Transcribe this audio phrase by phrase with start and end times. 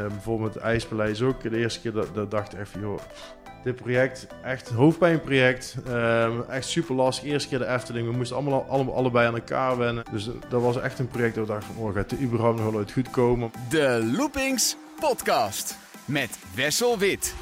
[0.00, 1.42] Uh, bijvoorbeeld het IJspaleis ook.
[1.42, 2.98] De eerste keer dat, dat dacht ik van, joh,
[3.64, 5.76] dit project, echt hoofdpijnproject.
[5.88, 7.24] Uh, echt super lastig.
[7.24, 8.08] Eerste keer de Efteling.
[8.08, 10.04] We moesten allemaal, allemaal allebei aan elkaar wennen.
[10.12, 12.70] Dus dat was echt een project dat we dachten van, oh, gaat het überhaupt nog
[12.70, 13.50] wel uit goed komen?
[13.68, 17.34] De Loopings Podcast met Wessel Wit.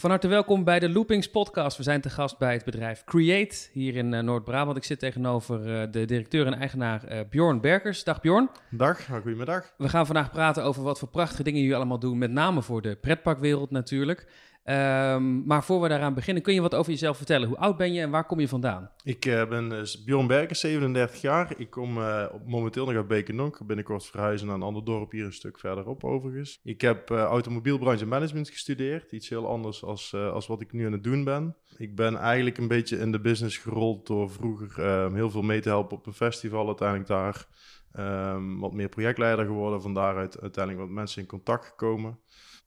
[0.00, 1.76] Van harte welkom bij de Loopings podcast.
[1.76, 4.76] We zijn te gast bij het bedrijf Create hier in uh, Noord-Brabant.
[4.76, 8.04] Ik zit tegenover uh, de directeur en eigenaar uh, Bjorn Berkers.
[8.04, 8.50] Dag Bjorn.
[8.70, 9.72] Dag, goedemiddag.
[9.76, 12.18] We gaan vandaag praten over wat voor prachtige dingen jullie allemaal doen.
[12.18, 14.26] Met name voor de pretparkwereld natuurlijk.
[14.64, 17.48] Um, maar voor we daaraan beginnen, kun je wat over jezelf vertellen?
[17.48, 18.90] Hoe oud ben je en waar kom je vandaan?
[19.02, 21.52] Ik uh, ben dus Bjorn Berkers, 37 jaar.
[21.56, 23.66] Ik kom uh, momenteel nog uit Beekendonk.
[23.66, 26.60] Binnenkort verhuizen naar een ander dorp hier een stuk verderop overigens.
[26.62, 29.12] Ik heb uh, automobielbranche management gestudeerd.
[29.12, 31.56] Iets heel anders als, als wat ik nu aan het doen ben.
[31.76, 35.60] Ik ben eigenlijk een beetje in de business gerold door vroeger ehm, heel veel mee
[35.60, 36.66] te helpen op een festival.
[36.66, 37.46] Uiteindelijk daar
[38.34, 39.82] um, wat meer projectleider geworden.
[39.82, 42.18] Van daaruit uiteindelijk wat mensen in contact gekomen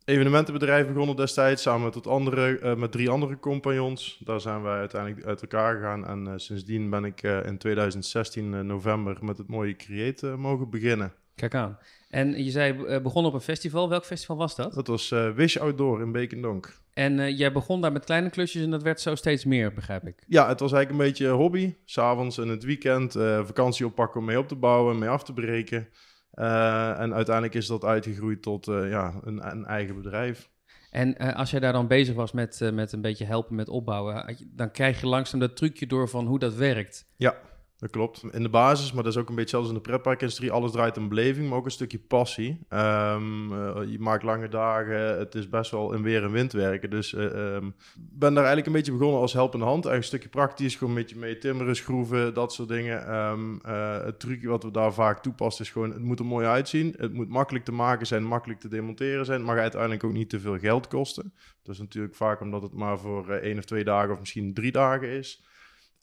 [0.06, 4.22] evenementenbedrijf begonnen destijds samen met, andere, uh, met drie andere compagnons.
[4.26, 6.08] Daar zijn wij uiteindelijk uit elkaar gegaan.
[6.08, 11.14] En uh, sindsdien ben ik uh, in 2016 november met het mooie Create mogen beginnen.
[11.36, 11.78] Kijk aan.
[12.10, 13.90] En je zei begonnen op een festival.
[13.90, 14.73] Welk festival was dat?
[14.73, 16.73] Dat was Wish Outdoor in Beekendonk.
[16.94, 20.23] En jij begon daar met kleine klusjes en dat werd zo steeds meer, begrijp ik.
[20.28, 21.76] Ja, het was eigenlijk een beetje hobby.
[21.86, 25.88] S'avonds en het weekend vakantie oppakken om mee op te bouwen, mee af te breken.
[26.36, 30.50] Uh, en uiteindelijk is dat uitgegroeid tot uh, ja, een, een, eigen bedrijf.
[30.92, 34.38] En uh, als jij daar dan bezig was met, met een beetje helpen met opbouwen,
[34.48, 37.06] dan krijg je langzaam dat trucje door van hoe dat werkt.
[37.17, 37.36] Ja,
[37.84, 38.23] dat klopt.
[38.31, 40.98] In de basis, maar dat is ook een beetje zelfs in de pretparkindustrie, alles draait
[40.98, 42.59] om beleving, maar ook een stukje passie.
[42.70, 46.89] Um, uh, je maakt lange dagen, het is best wel in weer en wind werken.
[46.89, 49.86] Dus ik uh, um, ben daar eigenlijk een beetje begonnen als helpende hand.
[49.86, 53.16] Eigenlijk een stukje praktisch, gewoon een beetje mee timmeren, schroeven, dat soort dingen.
[53.16, 56.45] Um, uh, het trucje wat we daar vaak toepassen is gewoon, het moet er mooi
[56.45, 56.94] uitzien.
[56.98, 59.38] Het moet makkelijk te maken zijn, makkelijk te demonteren zijn.
[59.38, 61.33] Het mag uiteindelijk ook niet te veel geld kosten.
[61.64, 64.71] Dat is natuurlijk vaak omdat het maar voor één of twee dagen of misschien drie
[64.71, 65.44] dagen is.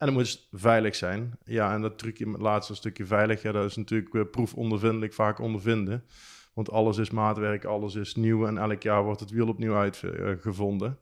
[0.00, 1.38] En het veilig zijn.
[1.44, 5.38] Ja, en dat trucje het laatste stukje veilig, ja, dat is natuurlijk uh, proefondervindelijk vaak
[5.38, 6.04] ondervinden.
[6.54, 10.98] Want alles is maatwerk, alles is nieuw en elk jaar wordt het wiel opnieuw uitgevonden.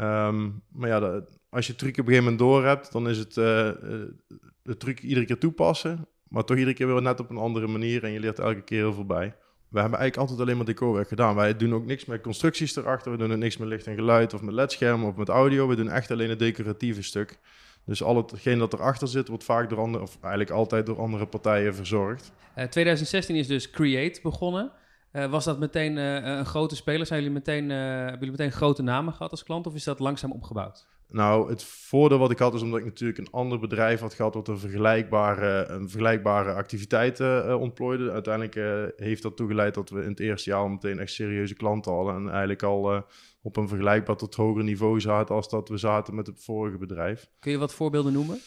[0.00, 3.08] Uh, um, maar ja, als je het trucje op een gegeven moment door hebt, dan
[3.08, 3.70] is het uh,
[4.62, 6.06] het truc iedere keer toepassen.
[6.28, 8.78] Maar toch iedere keer weer net op een andere manier en je leert elke keer
[8.78, 9.34] heel veel bij.
[9.68, 11.34] We hebben eigenlijk altijd alleen maar decorwerk gedaan.
[11.34, 13.12] Wij doen ook niks met constructies erachter.
[13.12, 15.68] We doen ook niks met licht en geluid of met ledschermen of met audio.
[15.68, 17.38] We doen echt alleen het decoratieve stuk.
[17.86, 21.26] Dus al hetgeen dat erachter zit, wordt vaak door andere, of eigenlijk altijd door andere
[21.26, 22.32] partijen verzorgd.
[22.56, 24.72] Uh, 2016 is dus Create begonnen.
[25.12, 27.06] Uh, was dat meteen uh, een grote speler?
[27.06, 30.32] Zijn jullie meteen, hebben jullie meteen grote namen gehad als klant of is dat langzaam
[30.32, 30.86] opgebouwd?
[31.08, 34.34] Nou, het voordeel wat ik had is omdat ik natuurlijk een ander bedrijf had gehad
[34.34, 38.10] wat een vergelijkbare, een vergelijkbare activiteiten uh, ontplooide.
[38.10, 41.54] Uiteindelijk uh, heeft dat toegeleid dat we in het eerste jaar al meteen echt serieuze
[41.54, 42.14] klanten hadden.
[42.14, 43.00] En eigenlijk al uh,
[43.42, 47.28] op een vergelijkbaar tot hoger niveau zaten als dat we zaten met het vorige bedrijf.
[47.38, 48.40] Kun je wat voorbeelden noemen?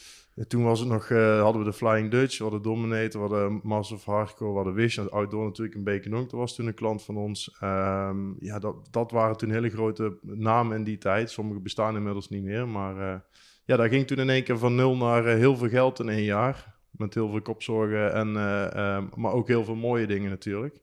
[0.48, 3.60] Toen was het nog, uh, hadden we de Flying Dutch, we hadden Dominator, we hadden
[3.64, 4.98] Master of Hardcore, we hadden Wish.
[4.98, 7.58] En Outdoor natuurlijk in Bekenonk, dat was toen een klant van ons.
[7.64, 11.32] Um, ja, dat, dat waren toen hele grote namen in die tijd.
[11.32, 13.20] Sommige bestaan inmiddels niet meer, maar uh,
[13.66, 16.10] ja, daar ging toen in één keer van nul naar uh, heel veel geld in
[16.10, 16.78] één jaar.
[16.90, 20.80] Met heel veel kopzorgen, en, um, maar ook heel veel mooie dingen natuurlijk.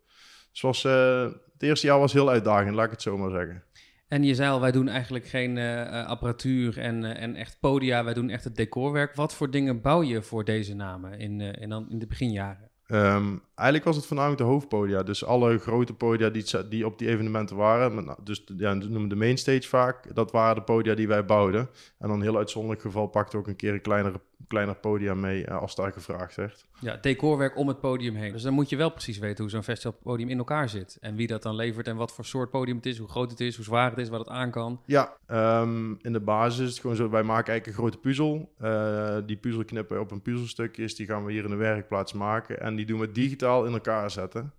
[0.53, 3.63] Dus was, het eerste jaar was heel uitdagend, laat ik het zo maar zeggen.
[4.09, 8.05] En je zei al, wij doen eigenlijk geen uh, apparatuur en, uh, en echt podia,
[8.05, 9.15] wij doen echt het decorwerk.
[9.15, 12.71] Wat voor dingen bouw je voor deze namen in, in, in de beginjaren?
[12.87, 15.03] Um, eigenlijk was het voornamelijk de hoofdpodia.
[15.03, 17.95] Dus alle grote podia die, die op die evenementen waren.
[17.95, 20.15] Met, dus ja, dat noemen de mainstage vaak.
[20.15, 21.69] Dat waren de podia die wij bouwden.
[21.99, 25.75] En dan heel uitzonderlijk geval pakte ook een keer een kleinere, kleiner podium mee als
[25.75, 26.67] daar gevraagd werd.
[26.81, 28.33] Ja, decorwerk om het podium heen.
[28.33, 30.99] Dus dan moet je wel precies weten hoe zo'n festivalpodium in elkaar zit.
[31.01, 33.41] En wie dat dan levert en wat voor soort podium het is, hoe groot het
[33.41, 34.81] is, hoe zwaar het is, wat het aan kan.
[34.87, 35.17] Ja,
[35.61, 37.11] um, in de basis is het gewoon zo.
[37.11, 38.53] Wij maken eigenlijk een grote puzzel.
[38.63, 40.97] Uh, die puzzel knippen op een puzzelstukjes.
[40.97, 42.61] Die gaan we hier in de werkplaats maken.
[42.61, 44.53] En die doen we digitaal in elkaar zetten.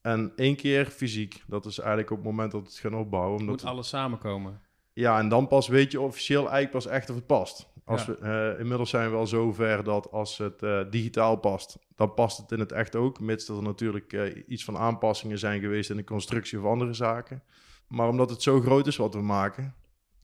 [0.00, 1.42] En één keer fysiek.
[1.46, 3.38] Dat is eigenlijk op het moment dat we het gaan opbouwen.
[3.38, 4.60] Omdat moet alles samenkomen.
[4.92, 7.68] Ja, en dan pas weet je officieel eigenlijk pas echt of het past.
[7.84, 8.12] Als ja.
[8.12, 12.38] we, uh, inmiddels zijn we wel zover dat als het uh, digitaal past, dan past
[12.38, 13.20] het in het echt ook.
[13.20, 16.92] Mits dat er natuurlijk uh, iets van aanpassingen zijn geweest in de constructie of andere
[16.92, 17.42] zaken.
[17.88, 19.74] Maar omdat het zo groot is wat we maken,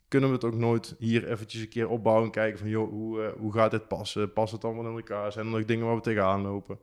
[0.08, 3.34] kunnen we het ook nooit hier eventjes een keer opbouwen en kijken van, joh, hoe,
[3.38, 4.32] hoe gaat dit passen?
[4.32, 5.32] Past het allemaal in elkaar?
[5.32, 6.78] Zijn er nog dingen waar we tegenaan lopen?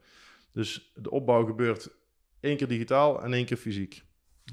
[0.53, 1.89] Dus de opbouw gebeurt
[2.39, 4.03] één keer digitaal en één keer fysiek.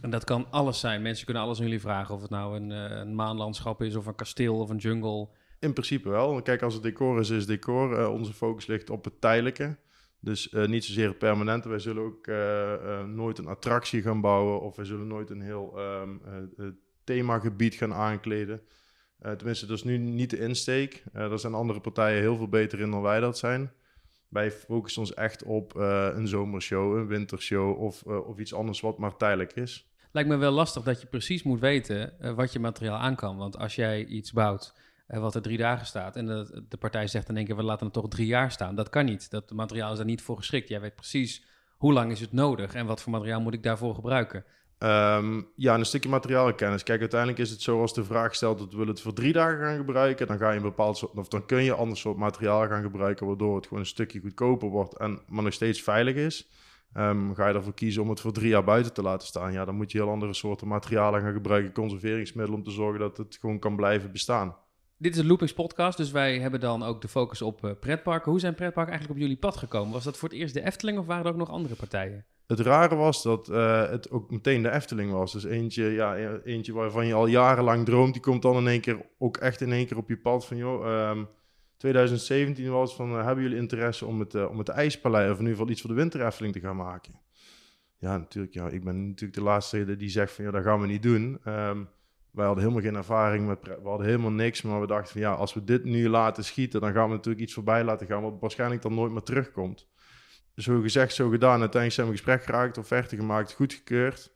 [0.01, 1.03] En dat kan alles zijn.
[1.03, 2.15] Mensen kunnen alles aan jullie vragen.
[2.15, 5.29] Of het nou een, een maanlandschap is, of een kasteel, of een jungle.
[5.61, 6.43] In principe wel.
[6.43, 7.99] Kijk, als het decor is, is decor.
[7.99, 9.77] Uh, onze focus ligt op het tijdelijke.
[10.21, 11.69] Dus uh, niet zozeer het permanente.
[11.69, 14.61] Wij zullen ook uh, nooit een attractie gaan bouwen.
[14.61, 16.21] Of wij zullen nooit een heel um,
[17.05, 18.63] themagebied gaan aankleden.
[19.21, 21.03] tenminste, dat is nu niet de insteek.
[21.13, 23.73] daar zijn andere partijen heel veel beter in dan wij dat zijn.
[24.31, 29.17] Wij focussen ons echt op een zomershow, een wintershow of, of iets anders wat maar
[29.17, 29.89] tijdelijk is.
[30.13, 33.37] Lijkt me wel lastig dat je precies moet weten wat je materiaal aan kan.
[33.37, 34.75] Want als jij iets bouwt
[35.19, 36.17] wat er drie dagen staat.
[36.17, 38.75] En de, de partij zegt dan één keer, we laten het toch drie jaar staan.
[38.75, 39.31] Dat kan niet.
[39.31, 40.69] Dat materiaal is daar niet voor geschikt.
[40.69, 41.45] Jij weet precies
[41.77, 44.45] hoe lang is het nodig en wat voor materiaal moet ik daarvoor gebruiken.
[44.83, 46.83] Um, ja, een stukje materiaalkennis.
[46.83, 49.59] Kijk, uiteindelijk is het zo als de vraag stelt dat we het voor drie dagen
[49.59, 52.67] gaan gebruiken, dan ga je een bepaald soort, of dan kun je ander soort materiaal
[52.67, 56.49] gaan gebruiken, waardoor het gewoon een stukje goedkoper wordt en maar nog steeds veilig is.
[56.97, 59.65] Um, ga je ervoor kiezen om het voor drie jaar buiten te laten staan, ja,
[59.65, 63.37] dan moet je heel andere soorten materialen gaan gebruiken, conserveringsmiddelen, om te zorgen dat het
[63.41, 64.57] gewoon kan blijven bestaan.
[64.97, 68.31] Dit is een Loopings podcast, dus wij hebben dan ook de focus op uh, pretparken.
[68.31, 69.93] Hoe zijn pretparken eigenlijk op jullie pad gekomen?
[69.93, 72.25] Was dat voor het eerst de Efteling of waren er ook nog andere partijen?
[72.51, 75.33] Het rare was dat uh, het ook meteen de Efteling was.
[75.33, 79.07] Dus eentje, ja, eentje waarvan je al jarenlang droomt, die komt dan in één keer
[79.19, 81.09] ook echt in één keer op je pad van joh.
[81.11, 81.29] Um,
[81.77, 85.57] 2017 was van uh, hebben jullie interesse om het, om het ijspaleis of in ieder
[85.57, 87.21] geval iets voor de winter Efteling te gaan maken?
[87.99, 88.55] Ja, natuurlijk.
[88.55, 91.41] Ja, ik ben natuurlijk de laatste die zegt van ja, dat gaan we niet doen.
[91.47, 91.89] Um,
[92.31, 95.33] wij hadden helemaal geen ervaring met, we hadden helemaal niks, maar we dachten van ja,
[95.33, 98.41] als we dit nu laten schieten, dan gaan we natuurlijk iets voorbij laten gaan, wat
[98.41, 99.89] waarschijnlijk dan nooit meer terugkomt.
[100.61, 101.61] Zo gezegd, zo gedaan.
[101.61, 104.33] Uiteindelijk zijn we gesprek geraakt, offerte gemaakt, goedgekeurd.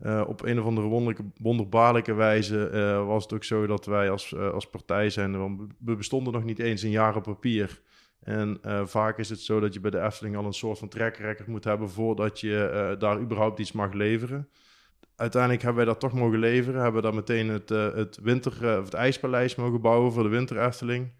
[0.00, 4.10] Uh, op een of andere wonderlijke, wonderbaarlijke wijze uh, was het ook zo dat wij
[4.10, 7.80] als, uh, als partij zijn, we bestonden nog niet eens een jaar op papier.
[8.20, 11.44] En vaak is het zo dat je bij de Efteling al een soort van trekrekker
[11.50, 14.48] moet hebben voordat je daar überhaupt iets mag leveren
[15.16, 16.82] uiteindelijk hebben wij dat toch mogen leveren.
[16.82, 20.64] Hebben we dan meteen het, het, winter, uh, het ijspaleis mogen bouwen voor de winter
[20.64, 21.12] Efteling.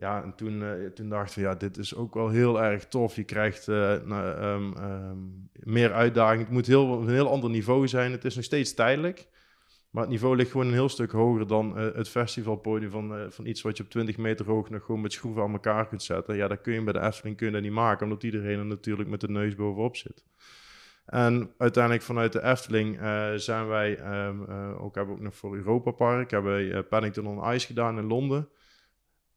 [0.00, 3.16] Ja, en toen, uh, toen dachten we, ja, dit is ook wel heel erg tof.
[3.16, 6.40] Je krijgt um, um, meer uitdaging.
[6.40, 8.12] Het moet heel, een heel ander niveau zijn.
[8.12, 9.26] Het is nog steeds tijdelijk.
[9.90, 13.62] Maar het niveau ligt gewoon een heel stuk hoger dan het festivalpodium van, van iets
[13.62, 16.36] wat je op 20 meter hoog nog gewoon met schroeven aan elkaar kunt zetten.
[16.36, 19.08] Ja, dat kun je bij de Efteling kun je niet maken, omdat iedereen er natuurlijk
[19.08, 20.24] met de neus bovenop zit.
[21.06, 22.98] En uiteindelijk vanuit de Efteling
[23.36, 27.52] zijn wij, uh, ook hebben we ook nog voor Europa Park, hebben we uh, on
[27.52, 28.48] Ice gedaan in Londen.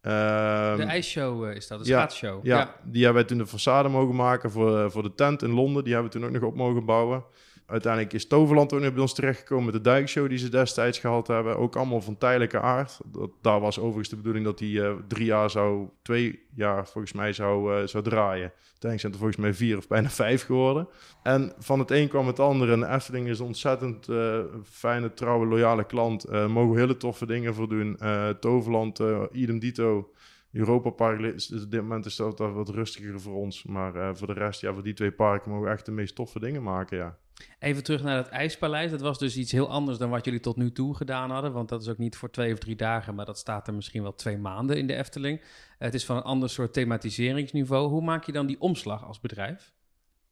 [0.05, 2.09] Um, de ijsshow is dat, de ja.
[2.21, 5.51] Ja, ja, die hebben wij toen de façade mogen maken voor, voor de tent in
[5.51, 5.83] Londen.
[5.83, 7.23] Die hebben we toen ook nog op mogen bouwen.
[7.65, 11.27] Uiteindelijk is Toverland ook nog bij ons terechtgekomen met de duikshow die ze destijds gehad
[11.27, 11.57] hebben.
[11.57, 12.99] Ook allemaal van tijdelijke aard.
[13.05, 17.13] Dat, daar was overigens de bedoeling dat die uh, drie jaar zou, twee jaar volgens
[17.13, 18.51] mij zou, uh, zou draaien.
[18.51, 20.87] Uiteindelijk zijn er volgens mij vier of bijna vijf geworden.
[21.23, 22.71] En van het een kwam het andere.
[22.71, 26.47] En Efteling is een ontzettend uh, fijne, trouwe, loyale klant.
[26.47, 27.97] mogen hele toffe dingen voor doen.
[28.39, 29.01] Toverland,
[29.31, 30.11] idem dito.
[30.51, 33.63] Europa Park is op dit moment is dat wat rustiger voor ons.
[33.63, 36.39] Maar voor de rest, ja, voor die twee parken mogen we echt de meest toffe
[36.39, 37.17] dingen maken, ja.
[37.59, 38.91] Even terug naar het IJspaleis.
[38.91, 41.51] Dat was dus iets heel anders dan wat jullie tot nu toe gedaan hadden.
[41.51, 44.01] Want dat is ook niet voor twee of drie dagen, maar dat staat er misschien
[44.01, 45.41] wel twee maanden in de Efteling.
[45.77, 47.89] Het is van een ander soort thematiseringsniveau.
[47.89, 49.73] Hoe maak je dan die omslag als bedrijf?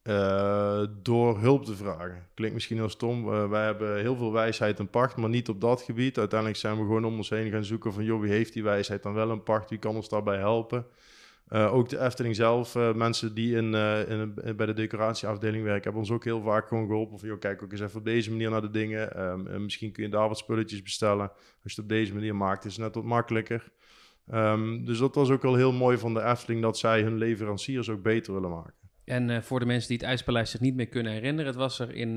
[0.02, 2.26] Uh, door hulp te vragen.
[2.34, 3.28] Klinkt misschien heel stom.
[3.28, 6.18] Uh, wij hebben heel veel wijsheid en pacht, maar niet op dat gebied.
[6.18, 8.04] Uiteindelijk zijn we gewoon om ons heen gaan zoeken van...
[8.04, 9.70] joh, wie heeft die wijsheid dan wel een pacht?
[9.70, 10.86] Wie kan ons daarbij helpen?
[11.52, 15.82] Uh, ook de Efteling zelf, uh, mensen die in, uh, in, bij de decoratieafdeling werken,
[15.82, 17.18] hebben ons ook heel vaak gewoon geholpen.
[17.18, 19.22] Van, kijk ook eens even op deze manier naar de dingen.
[19.22, 21.30] Um, misschien kun je daar wat spulletjes bestellen.
[21.30, 23.72] Als je het op deze manier maakt, is het net wat makkelijker.
[24.32, 27.88] Um, dus dat was ook wel heel mooi van de Efteling, dat zij hun leveranciers
[27.88, 28.74] ook beter willen maken.
[29.04, 31.94] En voor de mensen die het IJspaleis zich niet meer kunnen herinneren, het was er
[31.94, 32.16] in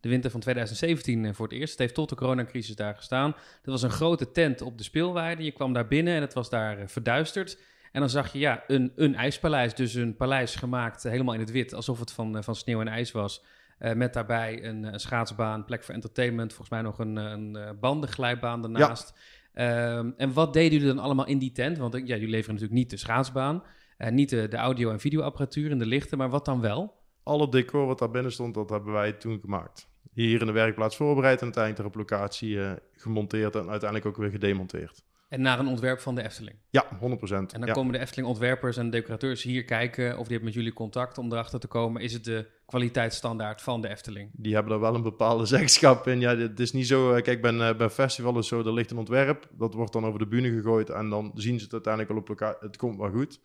[0.00, 1.70] de winter van 2017 voor het eerst.
[1.70, 3.30] Het heeft tot de coronacrisis daar gestaan.
[3.30, 5.44] Dat was een grote tent op de speelweide.
[5.44, 7.58] Je kwam daar binnen en het was daar verduisterd.
[7.92, 11.40] En dan zag je ja, een, een ijspaleis, dus een paleis gemaakt eh, helemaal in
[11.40, 13.44] het wit, alsof het van, eh, van sneeuw en ijs was.
[13.80, 18.62] Uh, met daarbij een, een, schaatsbaan, plek voor entertainment, volgens mij nog een, een bandenglijbaan
[18.62, 19.18] daarnaast.
[19.54, 19.96] Ja.
[19.96, 21.78] Um, en wat deden jullie dan allemaal in die tent?
[21.78, 23.62] Want ja, jullie leveren natuurlijk niet de schaatsbaan,
[24.10, 26.94] niet de, de audio- en videoapparatuur en de lichten, maar wat dan wel?
[27.22, 29.89] Alle decor wat daar binnen stond, dat hebben wij toen gemaakt.
[30.12, 34.30] Hier in de werkplaats voorbereid en uiteindelijk op locatie uh, gemonteerd en uiteindelijk ook weer
[34.30, 35.02] gedemonteerd.
[35.30, 36.56] En naar een ontwerp van de Efteling.
[36.70, 36.96] Ja, 100%.
[37.30, 41.18] En dan komen de Efteling-ontwerpers en decorateurs hier kijken of die hebben met jullie contact
[41.18, 42.02] om erachter te komen.
[42.02, 44.30] Is het de kwaliteitsstandaard van de Efteling?
[44.32, 46.20] Die hebben er wel een bepaalde zeggenschap in.
[46.20, 47.12] Ja, het is niet zo.
[47.12, 49.48] Eh, kijk, bij, bij festivals zo, er ligt een ontwerp.
[49.50, 52.28] Dat wordt dan over de bühne gegooid en dan zien ze het uiteindelijk al op
[52.28, 52.56] elkaar.
[52.60, 53.40] Het komt wel goed.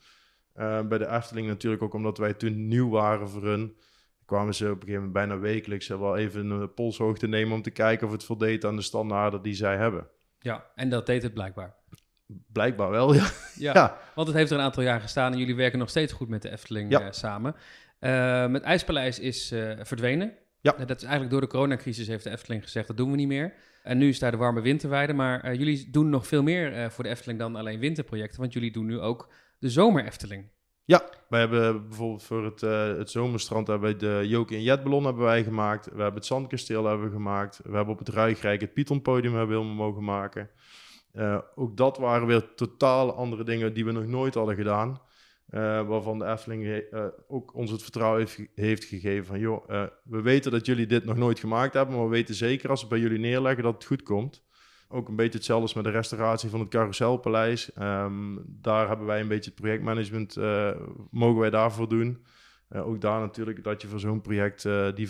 [0.55, 3.75] Uh, bij de Efteling natuurlijk ook omdat wij toen nieuw waren voor hun.
[4.25, 7.71] Kwamen ze op een gegeven moment bijna wekelijks wel even een polshoogte nemen om te
[7.71, 10.07] kijken of het voldeed aan de standaarden die zij hebben.
[10.39, 11.75] Ja, en dat deed het blijkbaar.
[12.51, 13.27] Blijkbaar wel, ja.
[13.55, 13.97] Ja, Ja.
[14.15, 16.41] want het heeft er een aantal jaar gestaan en jullie werken nog steeds goed met
[16.41, 17.01] de Efteling Ja.
[17.01, 17.55] eh, samen.
[17.99, 20.33] Eh het IJspaleis is eh, verdwenen.
[20.61, 20.71] Ja.
[20.71, 23.53] Dat is eigenlijk door de coronacrisis heeft de Efteling gezegd, dat doen we niet meer.
[23.83, 27.09] En nu is daar de warme winterweide, maar jullie doen nog veel meer voor de
[27.09, 29.29] Efteling dan alleen winterprojecten, want jullie doen nu ook
[29.59, 30.49] de zomer Efteling.
[30.87, 35.05] Ja, wij hebben bijvoorbeeld voor het, eh, het zomerstrand hebben wij de Joke en Jetballon
[35.05, 35.85] hebben wij gemaakt.
[35.85, 37.59] We hebben het Zandkasteel hebben we gemaakt.
[37.63, 40.49] We hebben op het Ruigrijk het Pythonpodium hebben we mogen maken.
[41.11, 45.01] Eh, ook dat waren weer totaal andere dingen die we nog nooit hadden gedaan.
[45.45, 46.83] Eh, waarvan de Efteling
[47.27, 49.39] ook ons het vertrouwen heeft, heeft gegeven van...
[49.39, 49.69] joh,
[50.03, 51.95] we weten dat jullie dit nog nooit gemaakt hebben...
[51.95, 54.43] maar we weten zeker als we bij jullie neerleggen dat het goed komt.
[54.87, 57.73] Ook een beetje hetzelfde als met de restauratie van het Carouselpaleis.
[57.73, 60.71] Ehm, daar hebben wij een beetje het projectmanagement, eh,
[61.11, 62.25] mogen wij daarvoor doen.
[62.69, 65.09] Eh, ook daar natuurlijk dat je voor zo'n project eh, die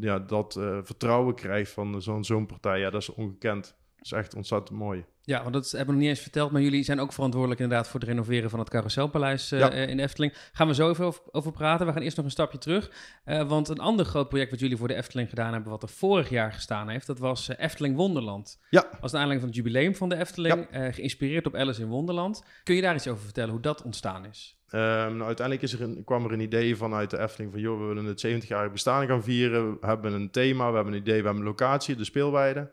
[0.00, 0.52] ja, dat
[0.82, 2.80] vertrouwen krijgt van zo'n zo'n partij.
[2.80, 3.76] Ja, dat is ongekend.
[4.02, 5.04] Dat is echt ontzettend mooi.
[5.24, 7.88] Ja, want dat hebben we nog niet eens verteld, maar jullie zijn ook verantwoordelijk inderdaad
[7.88, 9.70] voor het renoveren van het Carouselpaleis eh, Ja.
[9.70, 10.32] eh, in de Efteling.
[10.52, 11.86] Gaan we zo even over, over praten.
[11.86, 12.90] We gaan eerst nog een stapje terug.
[13.24, 15.88] Eh, want een ander groot project wat jullie voor de Efteling gedaan hebben, wat er
[15.88, 18.58] vorig jaar gestaan heeft, dat was Efteling Wonderland.
[18.70, 18.84] Ja.
[19.00, 22.44] Als een aanleiding van het jubileum van de Efteling, geïnspireerd op Alice in Wonderland.
[22.62, 24.56] Kun je daar iets over vertellen, hoe dat ontstaan is?
[24.68, 27.60] Ehm, nou, uiteindelijk is er een, kwam er een idee vanuit de Efteling van...
[27.60, 29.70] joh, we willen het 70-jarig bestaan gaan vieren.
[29.80, 32.70] We hebben een thema, we hebben een idee, we hebben een locatie, de speelweide.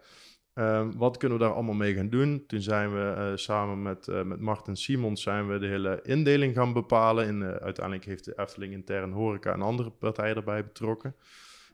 [0.54, 2.44] Ehm, wat kunnen we daar allemaal mee gaan doen?
[2.48, 6.56] Toen zijn we eh, samen met, eh met Martin Simons zijn we de hele indeling
[6.56, 7.26] gaan bepalen.
[7.26, 11.16] En, eh, uiteindelijk heeft de Efteling intern horeca en andere partijen erbij betrokken.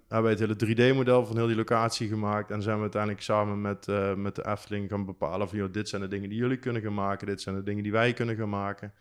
[0.07, 2.51] Hebben wij het hele 3D-model van heel die locatie gemaakt.
[2.51, 5.71] En zijn we uiteindelijk samen met, met de Efteling gaan bepalen van...
[5.71, 7.27] Dit zijn de dingen die jullie kunnen gaan maken.
[7.27, 8.93] Dit zijn de dingen die wij kunnen gaan maken.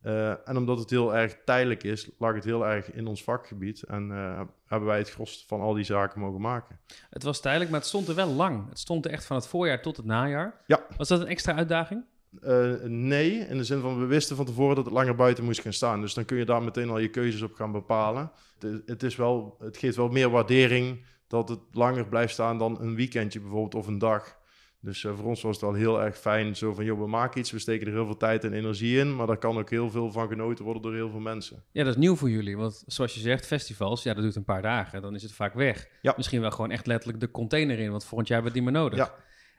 [0.00, 3.82] Eh, en omdat het heel erg tijdelijk is, lag het heel erg in ons vakgebied.
[3.82, 6.78] En eh, hebben wij het gros van al die zaken mogen maken.
[7.10, 8.68] Het was tijdelijk, maar het stond er wel lang.
[8.68, 10.62] Het stond er echt van het voorjaar tot het najaar.
[10.66, 10.86] Ja.
[10.96, 12.04] Was dat een extra uitdaging?
[12.40, 15.60] Eh, nee, in de zin van we wisten van tevoren dat het langer buiten moest
[15.60, 16.00] gaan staan.
[16.00, 18.30] Dus dan kun je daar meteen al je keuzes op gaan bepalen.
[18.58, 22.80] Het, het, is wel, het geeft wel meer waardering dat het langer blijft staan dan
[22.80, 24.37] een weekendje bijvoorbeeld of een dag.
[24.80, 27.40] Dus eh, voor ons was het al heel erg fijn zo van, joh, we maken
[27.40, 29.90] iets, we steken er heel veel tijd en energie in, maar daar kan ook heel
[29.90, 31.64] veel van genoten worden door heel veel mensen.
[31.72, 32.56] Ja, dat is nieuw voor jullie.
[32.56, 35.02] Want zoals je zegt, festivals, ja, dat duurt een paar dagen.
[35.02, 35.88] Dan is het vaak weg.
[36.02, 36.14] Ja.
[36.16, 38.82] Misschien wel gewoon echt letterlijk de container in, want volgend jaar hebben we het niet
[38.82, 39.12] meer nodig.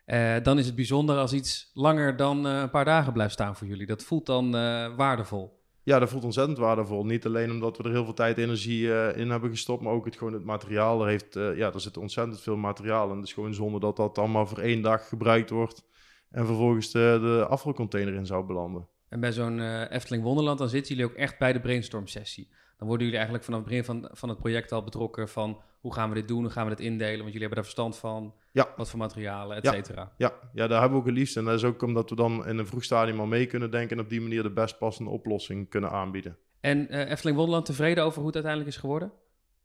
[0.06, 0.36] Ja.
[0.36, 3.56] Eh, dan is het bijzonder als iets langer dan eh, een paar dagen blijft staan
[3.56, 3.86] voor jullie.
[3.86, 4.52] Dat voelt dan
[4.96, 5.59] waardevol.
[5.90, 7.06] Ja, dat voelt ontzettend waardevol.
[7.06, 9.94] Niet alleen omdat we er heel veel tijd en energie eh, in hebben gestopt, maar
[9.94, 11.02] ook het, gewoon het materiaal.
[11.02, 14.18] Er, heeft, eh, ja, er zit ontzettend veel materiaal het is gewoon zonde dat dat
[14.18, 15.84] allemaal voor één dag gebruikt wordt
[16.32, 18.88] en vervolgens de, de afvalcontainer in zou belanden.
[19.10, 22.50] En bij zo'n eh, Efteling Wonderland, dan zitten jullie ook echt bij de brainstorm sessie.
[22.80, 25.94] Dan worden jullie eigenlijk vanaf het begin van, van het project al betrokken van hoe
[25.94, 28.34] gaan we dit doen, hoe gaan we dit indelen, want jullie hebben daar verstand van,
[28.52, 28.74] Ja.
[28.78, 29.72] wat voor materialen, et Ja.
[29.72, 30.12] cetera.
[30.18, 31.38] Ja, ja, daar hebben we ook het liefst.
[31.38, 33.98] En dat is ook omdat we dan in een vroeg stadium al mee kunnen denken
[33.98, 36.38] en op die manier de best passende oplossing kunnen aanbieden.
[36.60, 39.12] En eh, Efteling Wonderland tevreden over hoe het uiteindelijk is geworden?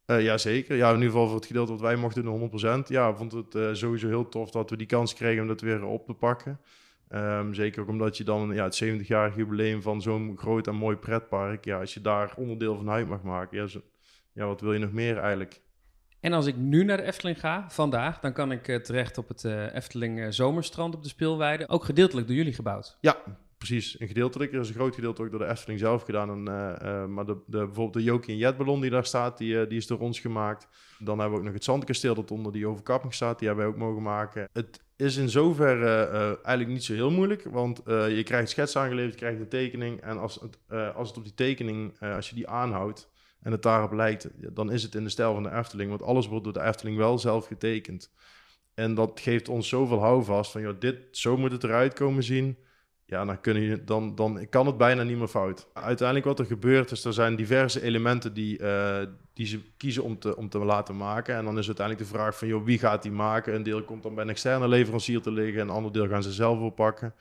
[0.07, 0.77] Eh ja, zeker.
[0.77, 2.33] Ja, in ieder geval voor het gedeelte wat wij mochten doen,
[2.85, 2.89] 100%.
[2.89, 5.61] Ja, ik vond het eh, sowieso heel tof dat we die kans kregen om dat
[5.61, 6.61] weer op te pakken.
[7.09, 10.97] Ehm, zeker ook omdat je dan ja, het 70-jarig jubileum van zo'n groot en mooi
[10.97, 13.83] pretpark, ja, als je daar onderdeel van uit mag maken, ja, zo-
[14.33, 15.63] ja, wat wil je nog meer eigenlijk?
[16.21, 19.29] En als ik nu naar de Efteling ga, vandaag, dan kan ik eh, terecht op
[19.29, 21.69] het eh, Efteling eh, Zomerstrand op de Speelweide.
[21.69, 22.99] Ook gedeeltelijk door jullie gebouwd.
[23.01, 23.17] Ja,
[23.67, 24.01] precies.
[24.01, 24.53] Een gedeeltelijk.
[24.53, 26.31] Er is een groot gedeelte ook door de Efteling zelf gedaan.
[26.31, 29.61] En, eh, eh, maar de, de, bijvoorbeeld de Jokie en Jetballon die daar staat, die,
[29.61, 30.69] eh, die is door ons gemaakt.
[30.99, 33.39] Dan hebben we ook nog het Zandkasteel dat onder die overkapping staat.
[33.39, 34.49] Die hebben wij ook mogen maken.
[34.53, 36.07] Het is in zoverre
[36.43, 37.45] eigenlijk niet zo heel moeilijk.
[37.45, 40.01] Want je krijgt schets aangeleverd, je krijgt een tekening.
[40.01, 40.59] En als het,
[40.95, 43.11] als het op die tekening, als je die aanhoudt
[43.43, 45.91] en het daarop lijkt, dan is het in de stijl van de Efteling.
[45.91, 48.11] Want alles wordt door de Efteling wel zelf getekend.
[48.75, 52.57] En dat geeft ons zoveel houvast van, joh, dit, zo moet het eruit komen zien.
[53.07, 55.69] Ja, dan, kun je, dan, dan kan het bijna niet meer fout.
[55.73, 60.19] Uiteindelijk wat er gebeurt is, er zijn diverse elementen die, eh, die ze kiezen om
[60.19, 61.37] te, om te laten maken.
[61.37, 63.55] En dan is uiteindelijk de vraag van, joh, wie gaat die maken?
[63.55, 66.33] Een deel komt dan bij een externe leverancier te liggen, een ander deel gaan ze
[66.33, 67.15] zelf oppakken.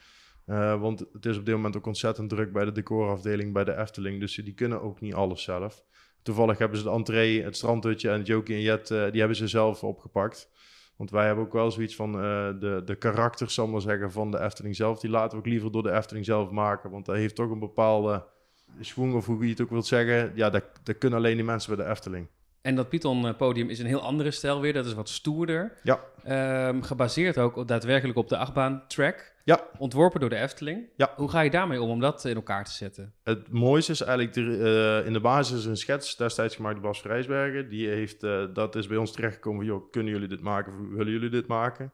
[0.46, 3.78] Eh, want het is op dit moment ook ontzettend druk bij de decorafdeling bij de
[3.78, 4.20] Efteling.
[4.20, 5.84] Dus die kunnen ook niet alles zelf.
[6.22, 9.38] Toevallig hebben ze de entree, het strandhutje en het Jokie en Jet, eh, die hebben
[9.38, 10.50] ze zelf opgepakt.
[11.03, 12.19] Want wij hebben ook wel zoiets van eh,
[12.60, 15.00] de, de karakters, zal ik maar zeggen, van de Efteling zelf.
[15.00, 16.91] Die laten we ook liever door de Efteling zelf maken.
[16.91, 18.25] Want dat heeft toch een bepaalde
[18.79, 20.31] schwung, of hoe je het ook wilt zeggen.
[20.36, 22.27] Ja, dat, dat kunnen alleen die mensen bij de Efteling.
[22.62, 24.74] En dat Python-podium is een heel andere stijl weer.
[24.74, 25.77] Dat is wat stoerder.
[25.83, 26.00] Ja.
[26.24, 29.33] Ehm, gebaseerd ook op- daadwerkelijk op de achtbaan-track.
[29.45, 29.69] Ja.
[29.77, 30.89] Ontworpen door de Efteling.
[30.95, 31.13] Ja.
[31.15, 33.13] Hoe ga je daarmee om, om dat in elkaar te zetten?
[33.23, 36.83] Het mooiste is eigenlijk, de, eh, in de basis is een schets destijds gemaakt door
[36.83, 37.69] Bas Rijsbergen.
[37.69, 40.79] Die heeft, eh, dat is bij ons terechtgekomen van, joh, kunnen jullie dit maken of
[40.95, 41.93] willen jullie dit maken?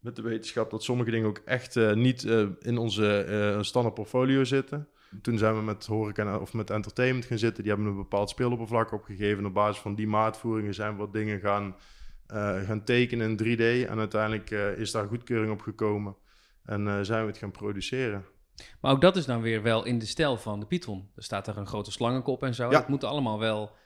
[0.00, 2.22] met de wetenschap dat sommige dingen ook echt eh, niet
[2.60, 4.88] in onze standaard portfolio zitten.
[5.22, 7.62] Toen zijn we met horeca of met entertainment gaan zitten.
[7.62, 9.38] Die hebben een bepaald speeloppervlak opgegeven.
[9.38, 11.76] En op basis van die maatvoeringen zijn we wat dingen gaan,
[12.66, 13.88] gaan tekenen in 3D.
[13.88, 16.16] En uiteindelijk is daar goedkeuring op gekomen.
[16.64, 18.24] En zijn we het gaan produceren.
[18.80, 21.10] Maar ook dat is dan weer wel in de stijl van de Python.
[21.16, 22.64] Er staat daar een grote slangenkop en zo.
[22.64, 22.70] Ja.
[22.70, 23.76] Dat moet allemaal wel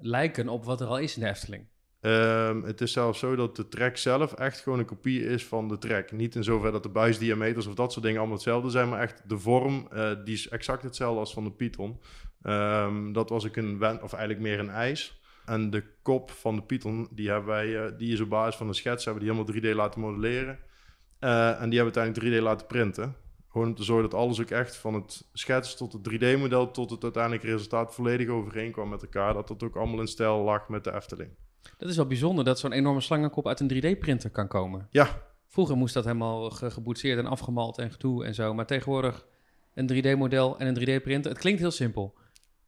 [0.00, 1.66] lijken op wat er al is in de Efteling.
[2.06, 5.68] Um, het is zelfs zo dat de track zelf echt gewoon een kopie is van
[5.68, 6.12] de track.
[6.12, 9.22] Niet in zover dat de buisdiameters of dat soort dingen allemaal hetzelfde zijn, maar echt
[9.28, 12.00] de vorm, uh, die is exact hetzelfde als van de Python.
[12.42, 15.20] Um, dat was ik een wen, of eigenlijk meer een ijs.
[15.46, 18.66] En de kop van de Python, die, hebben wij, uh, die is op basis van
[18.66, 20.58] de schets, hebben die helemaal 3D laten modelleren.
[21.26, 23.14] Uh, en die hebben uiteindelijk 3D laten printen.
[23.48, 26.90] Gewoon om te zorgen dat alles ook echt van het schets tot het 3D-model tot
[26.90, 29.34] het uiteindelijke resultaat volledig overeenkwam met elkaar.
[29.34, 31.30] Dat dat ook allemaal in stijl lag met de Efteling.
[31.78, 34.88] Dat is wel bijzonder dat zo'n enorme slangenkop uit een 3D-printer kan komen.
[34.90, 35.22] Ja.
[35.46, 38.54] Vroeger moest dat helemaal ge geboetseerd en afgemald en gedoe en zo.
[38.54, 39.26] Maar tegenwoordig
[39.74, 41.30] een 3D-model en een 3D-printer.
[41.30, 42.14] Het klinkt heel simpel.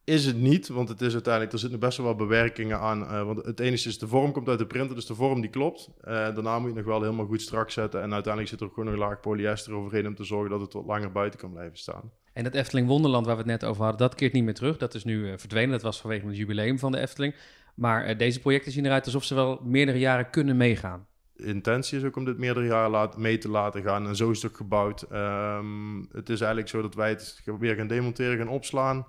[0.08, 3.02] Is het niet, want het is uiteindelijk, er zitten best wel wat bewerkingen aan.
[3.02, 5.50] Uh, want het enige is, de vorm komt uit de printer, dus de vorm die
[5.50, 5.90] klopt.
[6.00, 8.02] Uh, daarna moet je nog wel helemaal goed strak zetten.
[8.02, 10.72] En uiteindelijk zit er ook gewoon een laag polyester overheen om te zorgen dat het
[10.72, 12.10] wat langer buiten kan blijven staan.
[12.32, 14.76] En dat Efteling Wonderland waar we het net over hadden, dat keert niet meer terug.
[14.76, 15.70] Dat is nu uh, verdwenen.
[15.70, 17.34] Dat was vanwege het jubileum van de Efteling.
[17.74, 21.06] Maar deze projecten zien eruit alsof ze wel meerdere jaren kunnen meegaan.
[21.32, 24.06] De intentie is ook om dit meerdere jaren laat, mee te laten gaan.
[24.06, 25.06] En zo is het ook gebouwd.
[25.12, 29.06] Um, het is eigenlijk zo dat wij het weer gaan demonteren, gaan opslaan.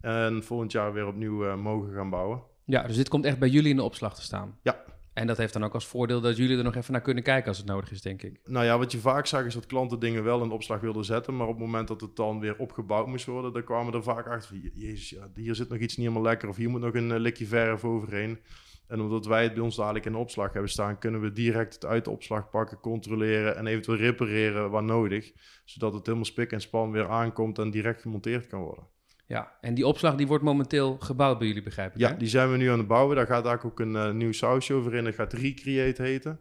[0.00, 2.42] En volgend jaar weer opnieuw uh, mogen gaan bouwen.
[2.64, 4.58] Ja, dus dit komt echt bij jullie in de opslag te staan?
[4.62, 4.84] Ja.
[5.12, 7.48] En dat heeft dan ook als voordeel dat jullie er nog even naar kunnen kijken
[7.48, 8.40] als het nodig is, denk ik.
[8.44, 11.04] Nou ja, wat je vaak zag is dat klanten dingen wel in de opslag wilden
[11.04, 11.36] zetten.
[11.36, 14.26] Maar op het moment dat het dan weer opgebouwd moest worden, dan kwamen er vaak
[14.26, 14.70] achter van...
[14.74, 17.18] Jezus, ja, hier zit nog iets niet helemaal lekker of hier moet nog een uh,
[17.18, 18.38] likje verf overheen.
[18.86, 21.74] En omdat wij het bij ons dadelijk in de opslag hebben staan, kunnen we direct
[21.74, 25.32] het uit de opslag pakken, controleren en eventueel repareren waar nodig.
[25.64, 28.84] Zodat het helemaal spik en span weer aankomt en direct gemonteerd kan worden.
[29.30, 32.00] Ja, en die opslag die wordt momenteel gebouwd bij jullie, begrijp ik?
[32.00, 33.16] Ja, die zijn we nu aan het bouwen.
[33.16, 35.04] Daar gaat eigenlijk ook een uh, nieuw sausje over in.
[35.04, 36.40] Dat gaat Recreate heten.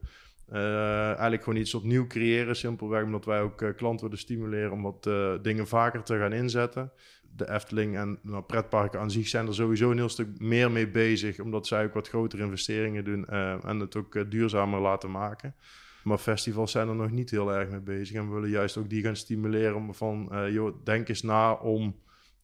[0.51, 4.81] Uh, eigenlijk gewoon iets opnieuw creëren, simpelweg omdat wij ook uh, klanten willen stimuleren om
[4.81, 5.09] wat
[5.43, 6.91] dingen vaker te gaan inzetten.
[7.35, 10.87] De Efteling en nou, pretparken aan zich zijn er sowieso een heel stuk meer mee
[10.87, 15.55] bezig, omdat zij ook wat grotere investeringen doen en het ook duurzamer laten maken.
[16.03, 18.89] Maar festivals zijn er nog niet heel erg mee bezig en we willen juist ook
[18.89, 21.95] die gaan stimuleren om van, joh, denk eens na om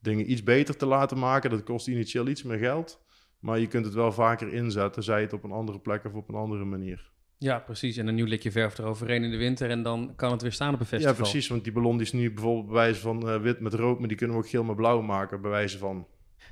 [0.06, 1.50] dingen iets beter te laten maken.
[1.50, 3.04] Dat kost initieel iets meer geld.
[3.40, 6.30] Maar je kunt het wel vaker inzetten, zij het op een andere plek of op
[6.30, 7.12] een andere manier.
[7.38, 7.98] Ja, precies.
[7.98, 10.74] En een nieuw likje verf eroverheen in de winter en dan kan het weer staan
[10.74, 11.16] op een festival.
[11.16, 11.48] Ja, precies.
[11.48, 14.08] Want die ballon die is nu bijvoorbeeld bij wijze van uh, wit met rood, maar
[14.08, 16.08] die kunnen we ook geel met blauw maken, bij wijze van.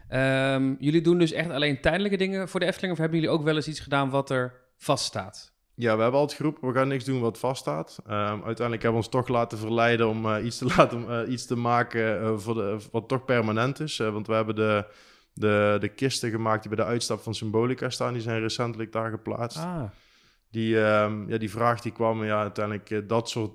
[0.09, 3.43] Um, jullie doen dus echt alleen tijdelijke dingen voor de Efteling of hebben jullie ook
[3.43, 5.52] wel eens iets gedaan wat er vaststaat?
[5.75, 7.99] Ja, we hebben altijd geroepen, we gaan niks doen wat vaststaat.
[8.07, 11.45] Um, uiteindelijk hebben we ons toch laten verleiden om uh, iets, te laten, uh, iets
[11.45, 13.97] te maken uh, voor de, wat toch permanent is.
[13.97, 14.85] want we hebben de,
[15.33, 18.13] de, de kisten gemaakt die bij de uitstap van Symbolica staan.
[18.13, 19.57] Die zijn recentelijk daar geplaatst.
[19.57, 19.83] Ah.
[20.51, 23.51] Die, um, ja, die vraag die kwam, ja, uiteindelijk dat soort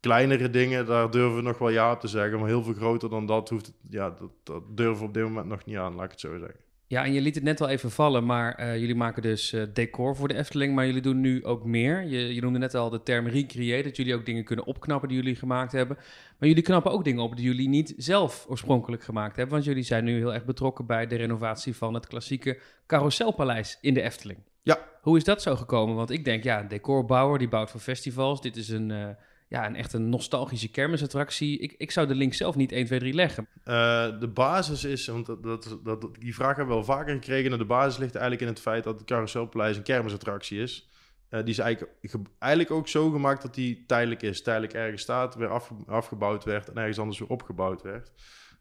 [0.00, 2.38] kleinere dingen, daar durven we nog wel ja op te zeggen.
[2.38, 5.22] Maar heel veel groter dan dat, hoeft het, ja, dat, dat durven we op dit
[5.22, 6.60] moment nog niet aan, laat ik het zo zeggen.
[6.92, 9.62] Ja, en je liet het net al even vallen, maar uh, jullie maken dus uh,
[9.72, 12.02] decor voor de Efteling, maar jullie doen nu ook meer.
[12.02, 15.16] Je, je noemde net al de term recreate, dat jullie ook dingen kunnen opknappen die
[15.16, 15.96] jullie gemaakt hebben.
[16.38, 19.82] Maar jullie knappen ook dingen op die jullie niet zelf oorspronkelijk gemaakt hebben, want jullie
[19.82, 24.38] zijn nu heel erg betrokken bij de renovatie van het klassieke carouselpaleis in de Efteling.
[24.62, 24.78] Ja.
[25.00, 25.94] Hoe is dat zo gekomen?
[25.94, 28.90] Want ik denk, ja, een decorbouwer die bouwt voor festivals, dit is een...
[28.90, 29.08] Uh,
[29.52, 31.58] ja, een echt een nostalgische kermisattractie.
[31.58, 33.48] Ik, ik zou de link zelf niet 1, 2, 3 leggen.
[33.64, 37.52] Uh, de basis is, want dat, dat, dat, die vraag hebben we wel vaker gekregen.
[37.52, 40.88] En de basis ligt eigenlijk in het feit dat het Carouselpaleis een kermisattractie is.
[41.30, 41.92] Uh, die is eigenlijk,
[42.38, 44.42] eigenlijk ook zo gemaakt dat die tijdelijk is.
[44.42, 48.12] Tijdelijk ergens staat, weer afge, afgebouwd werd en ergens anders weer opgebouwd werd.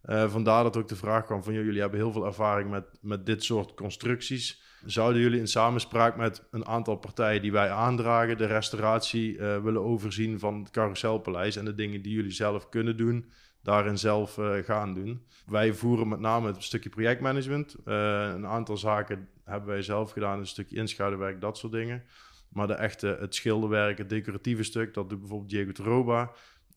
[0.05, 1.53] Uh, vandaar dat ook de vraag kwam van...
[1.53, 6.47] jullie hebben heel veel ervaring met, met dit soort constructies zouden jullie in samenspraak met
[6.51, 11.65] een aantal partijen die wij aandragen, de restauratie uh, willen overzien van het carouselpaleis en
[11.65, 13.31] de dingen die jullie zelf kunnen doen,
[13.63, 15.25] daarin zelf uh, gaan doen.
[15.45, 17.75] Wij voeren met name het stukje projectmanagement.
[17.83, 22.03] Een aantal zaken hebben wij zelf gedaan, een stukje inschouderwerk, dat soort dingen.
[22.49, 26.31] Maar de echte, het schilderwerk, het decoratieve stuk, dat doet bijvoorbeeld Diego Troba.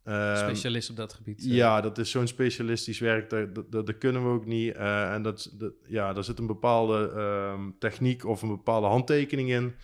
[0.05, 1.45] Um, Specialist op dat gebied.
[1.45, 4.75] Ja, dat is zo'n specialistisch werk, dat, dat, dat, kunnen we ook niet.
[4.75, 7.13] Uh, en dat, dat, ja, daar zit een bepaalde
[7.55, 9.75] um, techniek of een bepaalde handtekening in.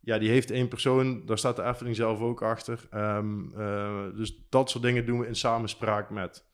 [0.00, 2.88] Ja, die heeft één persoon, daar staat de Efteling zelf ook achter.
[2.94, 6.44] Um, uh, dus dat soort dingen doen we in samenspraak met.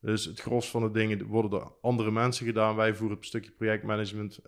[0.00, 2.76] Dus het gros van de dingen worden door andere mensen gedaan.
[2.76, 4.40] Wij voeren het stukje projectmanagement.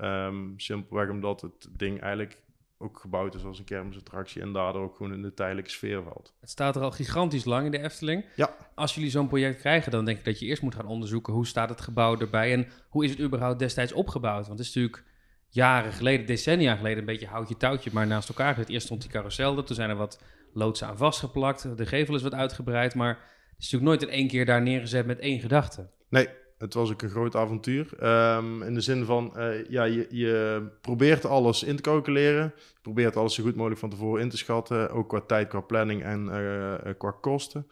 [0.57, 2.43] simpelweg omdat het ding eigenlijk
[2.83, 6.35] ook gebouwd is als een kermisattractie en daardoor ook gewoon in de tijdelijke sfeer valt.
[6.41, 8.25] Het staat er al gigantisch lang in de Efteling.
[8.37, 8.57] Ja.
[8.75, 11.47] Als jullie zo'n project krijgen, dan denk ik dat je eerst moet gaan onderzoeken hoe
[11.47, 14.47] staat het gebouw erbij en hoe is het überhaupt destijds opgebouwd.
[14.47, 15.05] Want het is natuurlijk
[15.49, 18.69] jaren geleden, decennia geleden, een beetje houtje touwtje, maar naast elkaar gezet.
[18.69, 22.23] Eerst stond die carousel er, toen zijn er wat loodsen aan vastgeplakt, de gevel is
[22.23, 25.91] wat uitgebreid, maar het is natuurlijk nooit in één keer daar neergezet met één gedachte.
[26.09, 26.29] Nee,
[26.63, 27.89] het was ook een groot avontuur.
[27.99, 32.53] Ehm, in de zin van, eh, ja, je, je probeert alles in te calculeren.
[32.57, 34.91] Je probeert alles zo goed mogelijk van tevoren in te schatten.
[34.91, 37.67] Ook qua tijd, qua planning en eh, eh, qua kosten.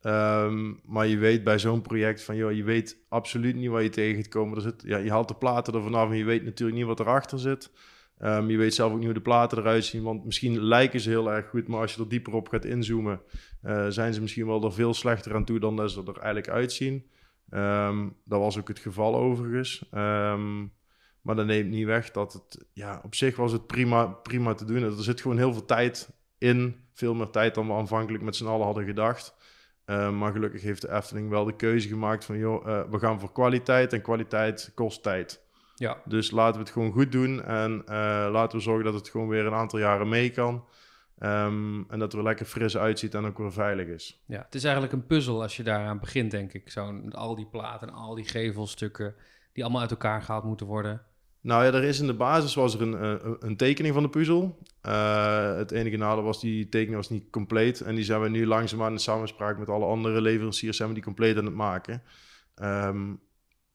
[0.00, 3.88] Ehm, maar je weet bij zo'n project van, joh, je weet absoluut niet waar je
[3.88, 4.56] tegen gaat komen.
[4.56, 7.00] Er zit, ja, je haalt de platen er vanaf en je weet natuurlijk niet wat
[7.00, 7.70] erachter zit.
[8.18, 11.08] Ehm, je weet zelf ook niet hoe de platen eruit zien, want misschien lijken ze
[11.08, 13.20] heel erg goed, maar als je er dieper op gaat inzoomen,
[13.88, 17.06] zijn ze misschien wel er veel slechter aan toe dan dat ze er eigenlijk uitzien.
[17.50, 19.88] Um, dat was ook het geval overigens.
[19.94, 20.72] Um,
[21.22, 24.64] maar dat neemt niet weg dat het, ja, op zich was het prima, prima te
[24.64, 24.82] doen.
[24.82, 26.84] Er zit gewoon heel veel tijd in.
[26.92, 29.34] Veel meer tijd dan we aanvankelijk met z'n allen hadden gedacht.
[29.86, 33.20] Um, maar gelukkig heeft de Efteling wel de keuze gemaakt van, joh, uh, we gaan
[33.20, 35.44] voor kwaliteit en kwaliteit kost tijd.
[35.74, 36.02] Ja.
[36.04, 39.28] Dus laten we het gewoon goed doen en uh, laten we zorgen dat het gewoon
[39.28, 40.64] weer een aantal jaren mee kan.
[41.22, 44.22] Um, en dat er lekker fris uitziet en ook weer veilig is.
[44.26, 46.70] Ja, het is eigenlijk een puzzel als je daaraan begint, denk ik.
[46.70, 49.14] Zo met al die platen en al die gevelstukken
[49.52, 51.02] die allemaal uit elkaar gehaald moeten worden.
[51.40, 54.08] Nou ja, er is in de basis was er een, een, een tekening van de
[54.08, 54.58] puzzel.
[54.86, 57.80] Uh, het enige nadeel was die tekening was niet compleet.
[57.80, 61.04] En die zijn we nu langzaamaan in samenspraak met alle andere leveranciers zijn we die
[61.04, 62.02] compleet aan het maken.
[62.62, 63.20] Um,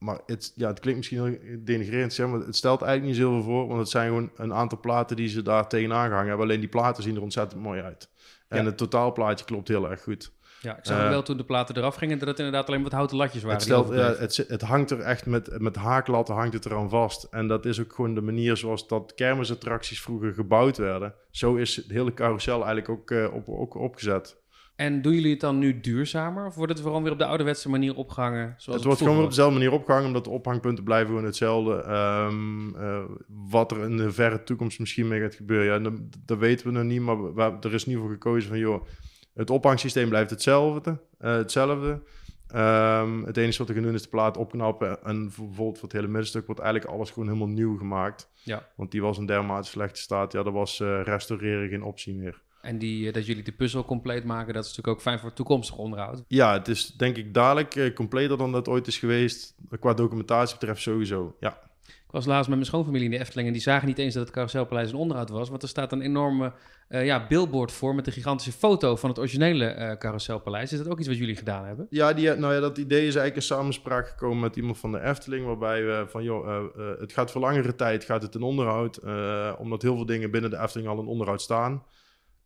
[0.03, 3.43] maar het, ja, het klinkt misschien heel denigrerend, zeg, maar het stelt eigenlijk niet zoveel
[3.43, 3.67] voor.
[3.67, 6.45] Want het zijn gewoon een aantal platen die ze daar tegenaan gehangen hebben.
[6.45, 8.09] Alleen die platen zien er ontzettend mooi uit.
[8.47, 8.65] En Ja.
[8.65, 10.31] het totaalplaatje klopt heel erg goed.
[10.61, 12.91] Ja, ik zag Eh, wel toen de platen eraf gingen dat het inderdaad alleen wat
[12.91, 13.57] houten latjes waren.
[13.57, 17.23] Het, stelt, het, het hangt er echt met, met haaklatten hangt het eraan vast.
[17.23, 21.13] En dat is ook gewoon de manier zoals dat kermisattracties vroeger gebouwd werden.
[21.31, 24.40] Zo is het hele carousel eigenlijk ook, eh, op, ook opgezet.
[24.82, 26.46] En doen jullie het dan nu duurzamer?
[26.46, 28.54] Of wordt het vooral weer op de ouderwetse manier opgehangen?
[28.58, 31.76] Zoals het wordt gewoon weer op dezelfde manier opgehangen, omdat de ophangpunten blijven gewoon hetzelfde.
[31.82, 35.94] Ehm, eh, wat er in de verre toekomst misschien mee gaat gebeuren, ja, dat,
[36.26, 37.02] dat weten we nog niet.
[37.02, 37.17] Maar
[37.60, 38.86] er is in ieder geval gekozen van, joh,
[39.34, 41.00] het ophangsysteem blijft hetzelfde.
[41.17, 42.02] eh, hetzelfde.
[42.48, 45.04] Ehm, het enige wat we gaan doen is de plaat opknappen.
[45.04, 48.30] En bijvoorbeeld voor het hele middenstuk wordt eigenlijk alles gewoon helemaal nieuw gemaakt.
[48.44, 48.67] Ja.
[48.76, 50.32] Want die was in dermate slechte staat.
[50.32, 52.41] Ja, dat was eh, restaureren geen optie meer.
[52.62, 55.34] En die, eh, dat jullie de puzzel compleet maken, dat is natuurlijk ook fijn voor
[55.34, 56.24] toekomstig onderhoud.
[56.28, 59.56] Ja, het is denk ik dadelijk eh, completer dan dat ooit is geweest.
[59.80, 61.36] Qua documentatie betreft sowieso.
[61.39, 61.60] Ja.
[61.86, 64.24] Ik was laatst met mijn schoonfamilie in de Efteling en die zagen niet eens dat
[64.24, 65.50] het Carouselpaleis een onderhoud was.
[65.50, 66.54] Want er staat een enorme
[66.88, 70.71] eh, ja, billboard voor met een gigantische foto van het originele eh Carouselpaleis.
[70.71, 71.88] Is dat ook iets wat jullie gedaan hebben?
[71.89, 75.02] Ja, die, nou ja, dat idee is eigenlijk in samenspraak gekomen met iemand van de
[75.02, 75.45] Efteling.
[75.45, 76.65] Waarbij we van, joh,
[77.00, 79.00] het gaat voor langere tijd gaat het in onderhoud.
[79.58, 81.84] omdat heel veel dingen binnen de Efteling al in onderhoud staan.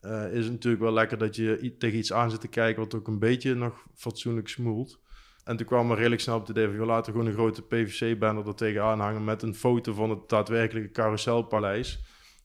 [0.05, 2.95] Eh, is het natuurlijk wel lekker dat je tegen iets aan zit te kijken wat
[2.95, 4.99] ook een beetje nog fatsoenlijk smoelt.
[5.43, 8.47] En toen kwam er redelijk snel op het idee van, laten gewoon een grote PVC-banner
[8.47, 11.99] er tegenaan hangen met een foto van het daadwerkelijke carouselpaleis.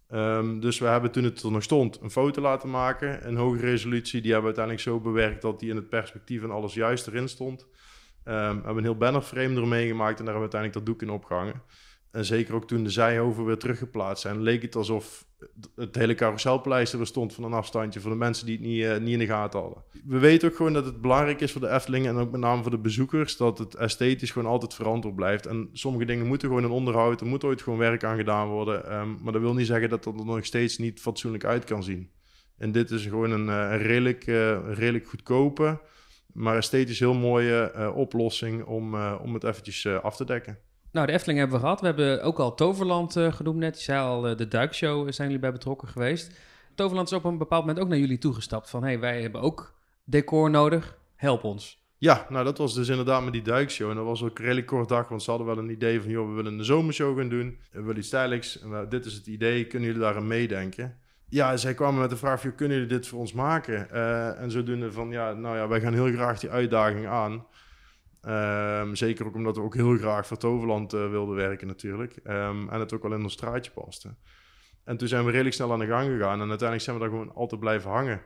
[0.09, 3.61] Ehm, dus we hebben toen het er nog stond een foto laten maken, een hoge
[3.61, 4.21] resolutie.
[4.21, 7.29] Die hebben we uiteindelijk zo bewerkt dat die in het perspectief en alles juist erin
[7.29, 7.67] stond.
[8.25, 11.03] Ehm, we hebben een heel bannerframe ermee gemaakt en daar hebben we uiteindelijk dat doek
[11.03, 11.63] in opgehangen.
[12.11, 15.27] En zeker ook toen de zijhoven weer teruggeplaatst zijn, leek het alsof
[15.77, 18.85] het hele carouselpaleis er weer stond van een afstandje voor de mensen die het niet,
[18.85, 19.83] eh, niet in de gaten hadden.
[20.05, 22.63] We weten ook gewoon dat het belangrijk is voor de Efteling en ook met name
[22.63, 25.47] voor de bezoekers, dat het esthetisch gewoon altijd verantwoord blijft.
[25.47, 28.87] En sommige dingen moeten gewoon in onderhoud, er moet ooit gewoon werk aan gedaan worden.
[28.87, 31.83] Ehm, maar dat wil niet zeggen dat dat er nog steeds niet fatsoenlijk uit kan
[31.83, 32.11] zien.
[32.59, 35.81] En dit is gewoon een, eh, redelijk, eh, redelijk goedkope,
[36.33, 40.59] maar esthetisch heel mooie oplossing om, om het eventjes af te dekken.
[40.93, 41.81] Nou, de Efteling hebben we gehad.
[41.81, 43.77] We hebben ook al Toverland eh, genoemd net.
[43.79, 46.39] Je zei al, eh, de Duikshow eh, zijn jullie bij betrokken geweest.
[46.75, 48.71] Toverland is op een bepaald moment ook naar jullie toegestapt.
[48.71, 49.75] Van, hey, wij hebben ook
[50.05, 50.99] decor nodig.
[51.17, 51.79] Help ons.
[51.99, 53.91] Ja, nou dat was dus inderdaad met die duikshow.
[53.91, 56.11] En dat was ook een redelijk kort dag, want ze hadden wel een idee van...
[56.11, 57.59] joh, we willen een zomershow gaan doen.
[57.73, 58.11] We willen iets
[58.63, 60.99] we- dit is het idee, kunnen jullie daar aan meedenken?
[61.29, 63.91] Ja, zij kwamen met de vraag, kunnen jullie dit voor ons maken?
[63.91, 67.47] Eh, en zodoende van, ja, nou ja, wij gaan heel graag die uitdaging aan.
[68.23, 72.17] Ehm, zeker ook omdat we ook heel graag voor Toverland eh, wilden werken natuurlijk.
[72.25, 74.15] Ehm, en het ook wel in ons straatje paste.
[74.85, 76.41] En toen zijn we redelijk snel aan de gang gegaan.
[76.41, 78.23] En uiteindelijk zijn we daar gewoon altijd blijven hangen.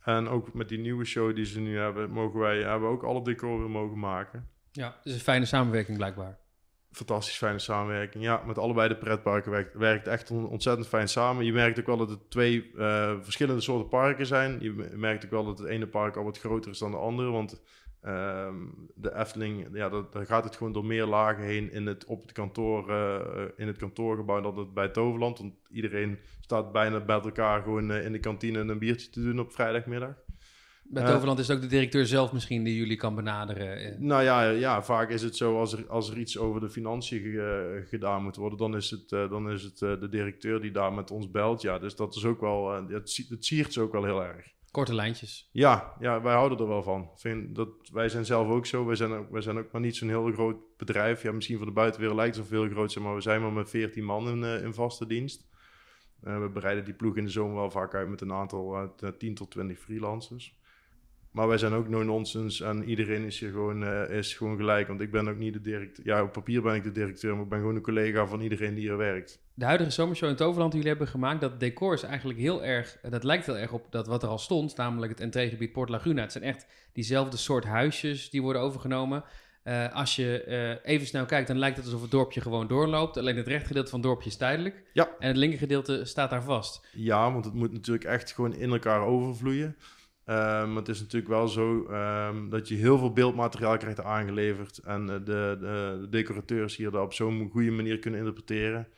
[0.00, 3.02] En ook met die nieuwe show die ze nu hebben, mogen wij, hebben we ook
[3.02, 4.48] alle decor weer mogen maken.
[4.72, 6.38] Ja, dus een fijne samenwerking blijkbaar.
[6.92, 8.24] Fantastisch fijne samenwerking.
[8.24, 11.44] Ja, met allebei de pretparken werkt, werkt echt on- ontzettend fijn samen.
[11.44, 14.60] Je merkt ook wel dat het twee eh, verschillende soorten parken zijn.
[14.60, 17.30] Je merkt ook wel dat het ene park al wat groter is dan de andere.
[17.30, 17.62] Want
[18.02, 18.54] Ehm,
[18.94, 22.22] de Efteling, ja, dat, daar gaat het gewoon door meer lagen heen in het, op
[22.22, 25.38] het kantoor, eh, in het kantoorgebouw dan het bij Toverland.
[25.38, 29.40] Want iedereen staat bijna bij elkaar gewoon eh, in de kantine een biertje te doen
[29.40, 30.14] op vrijdagmiddag.
[30.82, 34.06] Bij Eh, Toverland is het ook de directeur zelf misschien die jullie kan benaderen.
[34.06, 37.20] Nou ja, ja, vaak is het zo als er, als er iets over de financiën
[37.22, 41.10] ge- gedaan moet worden, dan is het, dan is het de directeur die daar met
[41.10, 41.62] ons belt.
[41.62, 44.46] Ja, dus dat is ook wel, het, het siert ze ook wel heel erg.
[44.70, 45.48] Korte lijntjes.
[45.52, 47.10] Ja, ja, wij houden er wel van.
[47.16, 48.84] Vind dat, wij zijn zelf ook zo.
[48.84, 51.22] Wij zijn ook, zijn ook maar niet zo'n heel groot bedrijf.
[51.22, 54.04] Ja, misschien voor de buitenwereld lijkt het veel groot maar we zijn maar met 14
[54.04, 55.48] man in, eh, in vaste dienst.
[56.22, 59.10] Eh, we bereiden die ploeg in de zomer wel vaak uit met een aantal eh,
[59.10, 60.59] t- 10 tot 20 freelancers.
[61.30, 64.88] Maar wij zijn ook no-nonsense en iedereen is hier gewoon, eh, is gewoon gelijk.
[64.88, 66.06] Want ik ben ook niet de directeur.
[66.06, 68.74] Ja, op papier ben ik de directeur, maar ik ben gewoon een collega van iedereen
[68.74, 69.38] die hier werkt.
[69.54, 72.98] De huidige zomershow in Toverland die jullie hebben gemaakt, dat decor is eigenlijk heel erg,
[73.10, 76.22] dat lijkt heel erg op dat wat er al stond, namelijk het entreegebied Port Laguna.
[76.22, 79.24] Het zijn echt diezelfde soort huisjes die worden overgenomen.
[79.62, 83.16] Eh, als je eh, even snel kijkt, dan lijkt het alsof het dorpje gewoon doorloopt.
[83.16, 84.82] Alleen het rechtergedeelte van het dorpje is tijdelijk.
[84.92, 85.08] Ja.
[85.18, 86.86] En het linkergedeelte staat daar vast.
[86.92, 89.76] Ja, want het moet natuurlijk echt gewoon in elkaar overvloeien.
[90.30, 94.78] Ehm, maar het is natuurlijk wel zo ehm, dat je heel veel beeldmateriaal krijgt aangeleverd.
[94.78, 98.88] En eh, de, de, de decorateurs hier dat op zo'n goede manier kunnen interpreteren.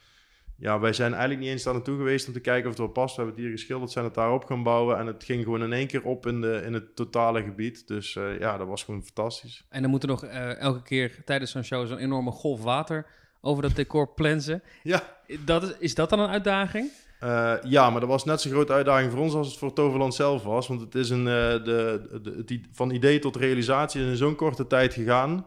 [0.56, 2.88] Ja, wij zijn eigenlijk niet eens daar naartoe geweest om te kijken of het wel
[2.88, 3.16] past.
[3.16, 4.98] We hebben het hier geschilderd, zijn het daarop gaan bouwen.
[4.98, 7.88] En het ging gewoon in één keer op in, de, in het totale gebied.
[7.88, 9.64] Dus eh, ja, dat was gewoon fantastisch.
[9.68, 13.06] En dan moet er nog eh, elke keer tijdens zo'n show zo'n enorme golf water
[13.40, 14.62] over dat decor plensen.
[14.82, 15.02] Ja.
[15.44, 16.90] Dat is, is dat dan een uitdaging?
[17.22, 20.14] Eh, ja, maar dat was net zo'n grote uitdaging voor ons als het voor Toverland
[20.14, 20.68] zelf was.
[20.68, 24.94] Want het is een, eh, de, van idee tot realisatie is in zo'n korte tijd
[24.94, 25.46] gegaan.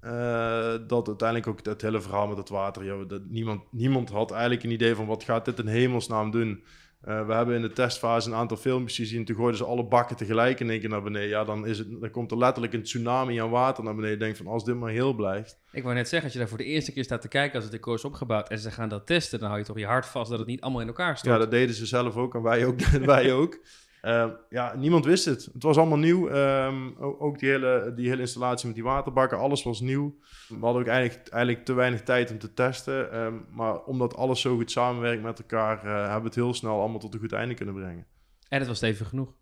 [0.00, 3.08] eh, dat uiteindelijk ook het hele verhaal met het water.
[3.08, 6.62] Dat niemand, niemand had eigenlijk een idee van wat gaat dit in hemelsnaam doen.
[7.00, 9.24] Eh, we hebben in de testfase een aantal filmpjes gezien.
[9.24, 11.28] Toen gooiden ze alle bakken tegelijk in één keer naar beneden.
[11.28, 14.18] Ja, dan, is het, dan komt er letterlijk een tsunami aan water naar beneden.
[14.18, 15.58] Denk van als dit maar heel blijft.
[15.72, 17.64] Ik wou net zeggen, als je daar voor de eerste keer staat te kijken als
[17.64, 20.06] het decor is opgebouwd en ze gaan dat testen, dan hou je toch je hart
[20.06, 21.34] vast dat het niet allemaal in elkaar stort.
[21.34, 22.80] Ja, dat deden ze zelf ook en wij ook.
[23.14, 23.58] wij ook.
[24.06, 25.48] Ehm, ja, niemand wist het.
[25.52, 26.28] Het was allemaal nieuw.
[26.28, 30.18] Ehm, ook die hele, die hele installatie met die waterbakken, alles was nieuw.
[30.48, 33.12] We hadden ook eigenlijk, eigenlijk te weinig tijd om te testen.
[33.12, 36.80] Ehm, maar omdat alles zo goed samenwerkt met elkaar, eh, hebben we het heel snel
[36.80, 38.06] allemaal tot een goed einde kunnen brengen.
[38.48, 39.34] En het was stevig genoeg.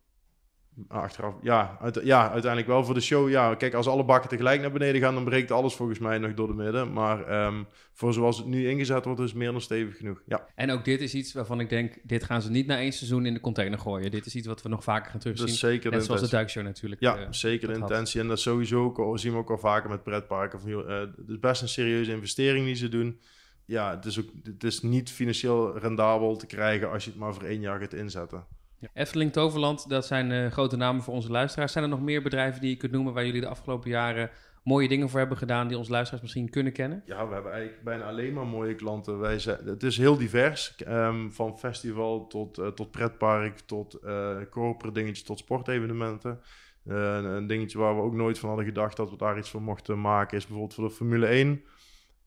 [0.88, 3.28] Achteraf, ja, uit- ja, uiteindelijk wel voor de show.
[3.30, 6.34] Ja, kijk, als alle bakken tegelijk naar beneden gaan, dan breekt alles volgens mij nog
[6.34, 6.92] door de midden.
[6.92, 10.22] Maar ehm, voor zoals het nu ingezet wordt, is het meer dan stevig genoeg.
[10.26, 12.92] Ja, En ook dit is iets waarvan ik denk, dit gaan ze niet na één
[12.92, 14.10] seizoen in de container gooien.
[14.10, 15.48] Dit is iets wat we nog vaker gaan dat terugzien.
[15.48, 17.00] is zeker de Net zoals de duikshow natuurlijk.
[17.00, 17.90] Ja, eh, zeker de dat had.
[17.90, 18.20] intentie.
[18.20, 20.60] En dat sowieso ook, zien we ook al vaker met pretparken.
[20.60, 23.20] Van, joh, eh, het is best een serieuze investering die ze doen.
[23.66, 27.34] Ja, het is, ook, het is niet financieel rendabel te krijgen als je het maar
[27.34, 28.44] voor één jaar gaat inzetten.
[28.84, 29.00] Ja.
[29.00, 31.72] Efteling, Toverland, dat zijn eh, grote namen voor onze luisteraars.
[31.72, 34.30] Zijn er nog meer bedrijven die je kunt noemen waar jullie de afgelopen jaren
[34.62, 37.02] mooie dingen voor hebben gedaan die onze luisteraars misschien kunnen kennen?
[37.06, 39.18] Ja, we hebben eigenlijk bijna alleen maar mooie klanten.
[39.18, 40.74] Wij zijn, het is heel divers.
[40.76, 46.40] ehm, van festival tot, eh, tot pretpark, tot eh corporate dingetjes, tot sportevenementen.
[46.84, 50.00] Een dingetje waar we ook nooit van hadden gedacht dat we daar iets van mochten
[50.00, 51.64] maken, is bijvoorbeeld voor de Formule 1.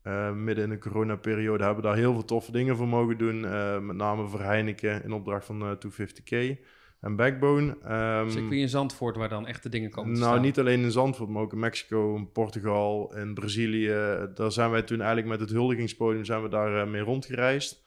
[0.02, 3.44] Eh, midden in de coronaperiode hebben we daar heel veel toffe dingen voor mogen doen.
[3.44, 6.56] Eh, met name voor Heineken in opdracht van eh 250k
[7.00, 7.76] en Backbone.
[7.82, 10.44] Ehm, Circuit in Zandvoort waar dan echte dingen komen te nou, staan.
[10.44, 13.94] niet alleen in Zandvoort, maar ook in Mexico, in Portugal, in Brazilië.
[14.34, 17.86] Daar zijn wij toen eigenlijk met het huldigingspodium zijn we daar mee rondgereisd.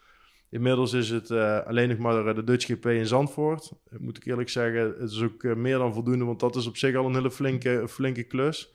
[0.50, 1.32] Inmiddels is het
[1.66, 3.72] alleen nog maar de Dutch GP in Zandvoort.
[3.98, 6.96] Moet ik eerlijk zeggen, het is ook meer dan voldoende, want dat is op zich
[6.96, 8.74] al een hele flinke, flinke klus.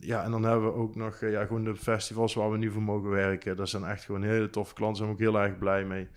[0.00, 2.70] Ja, en dan hebben we ook nog eh, ja, gewoon de festivals waar we nu
[2.70, 3.56] voor mogen werken.
[3.56, 6.08] Dat zijn echt gewoon hele toffe klanten, daar ben ik ook heel erg blij mee.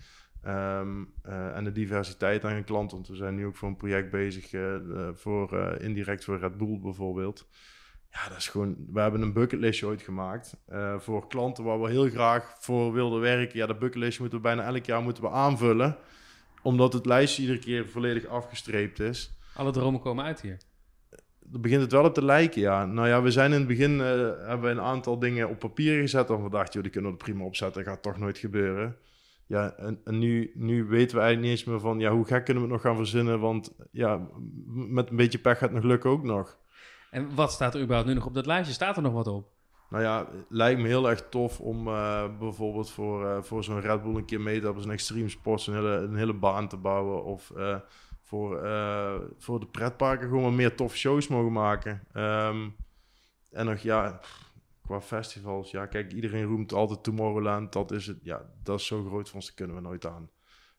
[0.42, 4.10] Ehm, eh, en de diversiteit aan klanten, want we zijn nu ook voor een project
[4.10, 4.76] bezig, eh,
[5.12, 7.48] voor, indirect voor Red Bull bijvoorbeeld.
[8.10, 10.56] Ja, dat is gewoon, we hebben een bucketlistje ooit gemaakt
[10.98, 13.58] voor klanten waar we heel graag voor wilden werken.
[13.58, 15.96] Ja, dat bucketlistje moeten we bijna elk jaar moeten we aanvullen,
[16.62, 19.38] omdat het lijstje iedere keer volledig afgestreept is.
[19.54, 20.58] Alle dromen komen uit hier.
[21.60, 22.84] Begint het wel op te lijken, ja.
[22.84, 24.06] Nou ja, we zijn in het begin, eh,
[24.48, 26.30] hebben we een aantal dingen op papier gezet.
[26.30, 27.84] En we dachten, joh, die kunnen we er prima opzetten.
[27.84, 28.96] Dat gaat toch nooit gebeuren.
[29.46, 32.44] Ja, en, en nu, nu weten we eigenlijk niet eens meer van, ja, hoe gek
[32.44, 33.40] kunnen we het nog gaan verzinnen?
[33.40, 34.28] Want ja,
[34.66, 36.58] met een beetje pech gaat het nog lukken ook nog.
[37.10, 38.74] En wat staat er überhaupt nu nog op dat lijstje?
[38.74, 39.50] Staat er nog wat op?
[39.90, 43.80] Nou ja, het lijkt me heel erg tof om eh, bijvoorbeeld voor, eh, voor zo'n
[43.80, 46.68] Red Bull een keer mee te hebben, zo'n extreme sports, een hele, een hele baan
[46.68, 47.24] te bouwen.
[47.24, 47.52] Of
[48.32, 52.02] voor, eh, voor de pretparken gewoon wat meer toffe shows mogen maken.
[52.12, 52.68] Ehm,
[53.50, 54.20] en nog, ja,
[54.82, 57.72] qua festivals, ja, kijk, iedereen roemt altijd Tomorrowland.
[57.72, 60.30] Dat is het, ja, dat is zo groot voor ons, kunnen we nooit aan.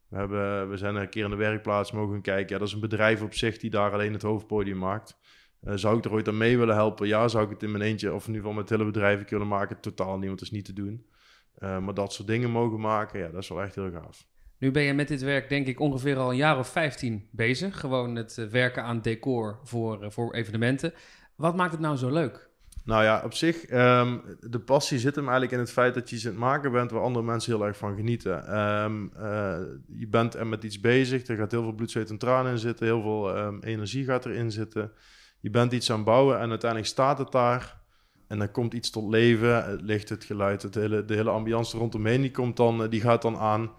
[0.08, 2.54] We, hebben, we zijn een keer in de werkplaats mogen kijken.
[2.54, 5.18] Ja, dat is een bedrijf op zich die daar alleen het hoofdpodium maakt.
[5.62, 7.08] Eh, zou ik er ooit aan mee willen helpen?
[7.08, 9.48] Ja, zou ik het in mijn eentje of in ieder geval met hele bedrijf willen
[9.48, 9.80] maken?
[9.80, 11.06] Totaal niet, dat is niet te doen.
[11.54, 14.26] Eh, maar dat soort dingen mogen maken, ja, dat is wel echt heel gaaf.
[14.64, 17.80] Nu ben je met dit werk denk ik ongeveer al een jaar of 15 bezig.
[17.80, 20.94] Gewoon het eh, werken aan decor voor, voor evenementen.
[21.36, 22.50] Wat maakt het nou zo leuk?
[22.86, 26.16] Nou ja, op zich, um, de passie zit hem eigenlijk in het feit dat je
[26.16, 28.60] iets het maken bent waar andere mensen heel erg van genieten.
[28.60, 32.18] Um, uh, je bent er met iets bezig, er gaat heel veel bloed, zweet en
[32.18, 34.92] tranen in zitten, heel veel um, energie gaat erin zitten.
[35.40, 37.82] Je bent iets aan het bouwen en uiteindelijk staat het daar.
[38.28, 41.78] En dan komt iets tot leven, het licht, het geluid, het hele, de hele ambiance
[41.78, 43.72] rondomheen, die, komt dan, die gaat dan aan.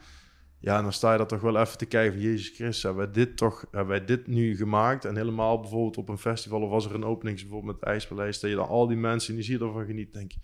[0.64, 2.22] Ja, dan sta je dat toch wel even te kijken van...
[2.22, 5.05] Jezus Christus, hebben wij dit toch hebben wij dit nu gemaakt?
[5.05, 6.62] En helemaal bijvoorbeeld op een festival...
[6.62, 8.40] of was er een opening bijvoorbeeld met het IJspaleis...
[8.40, 10.12] dat je dan al die mensen, die zie ervan geniet...
[10.12, 10.38] denk je,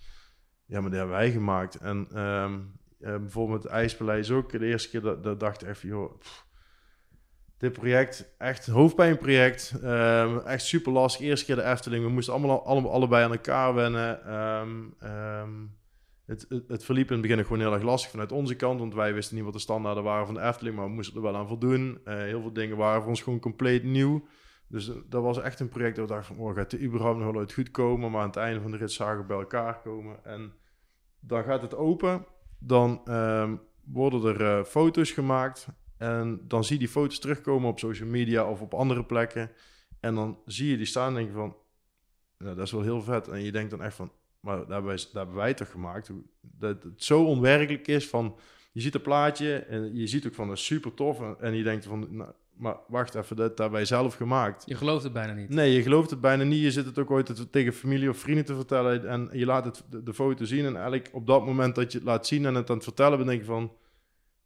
[0.65, 1.75] ja, maar die hebben wij gemaakt.
[1.75, 4.51] En um, uh, bijvoorbeeld het IJspaleis ook...
[4.51, 6.19] de eerste keer dat, dat dacht ik even, joh...
[7.57, 9.73] Dit project, echt hoofdpijnproject.
[9.83, 11.25] Um, echt super lastig.
[11.25, 12.03] Eerste keer de Efteling.
[12.03, 14.33] We moesten allemaal, allemaal allebei aan elkaar wennen.
[14.35, 15.79] Um,
[16.31, 19.13] het, het, verliep in het begin gewoon heel erg lastig vanuit onze kant, want wij
[19.13, 21.47] wisten niet wat de standaarden waren van de Efteling, maar we moesten er wel aan
[21.47, 22.01] voldoen.
[22.05, 24.27] Uh, heel veel dingen waren voor ons gewoon compleet nieuw.
[24.67, 27.19] Dus uh, dat was echt een project dat we dachten van, oh, gaat het überhaupt
[27.19, 28.11] nog wel goed komen?
[28.11, 30.25] Maar aan het einde van de rit zagen we bij elkaar komen.
[30.25, 30.53] En
[31.19, 32.25] dan gaat het open,
[32.59, 33.51] dan uh,
[33.85, 35.67] worden er uh, foto's gemaakt
[35.97, 39.51] en dan zie je die foto's terugkomen op social media of op andere plekken.
[39.99, 41.55] En dan zie je die staan en denk je van,
[42.37, 43.27] nou, dat is wel heel vet.
[43.27, 46.11] En je denkt dan echt van, maar daar hebben, wij, daar hebben wij toch gemaakt.
[46.41, 48.35] Dat het zo onwerkelijk is van...
[48.71, 51.19] Je ziet een plaatje en je ziet ook van, dat is super tof.
[51.21, 54.63] En, en je denkt van, nou, maar wacht even, dat hebben wij zelf gemaakt.
[54.65, 55.49] Je gelooft het bijna niet.
[55.49, 56.61] Nee, je gelooft het bijna niet.
[56.61, 59.07] Je zit het ook ooit tegen familie of vrienden te vertellen.
[59.07, 60.65] En je laat het, de, de foto zien.
[60.65, 63.17] En eigenlijk op dat moment dat je het laat zien en het aan het vertellen
[63.17, 63.73] bent, denk je van...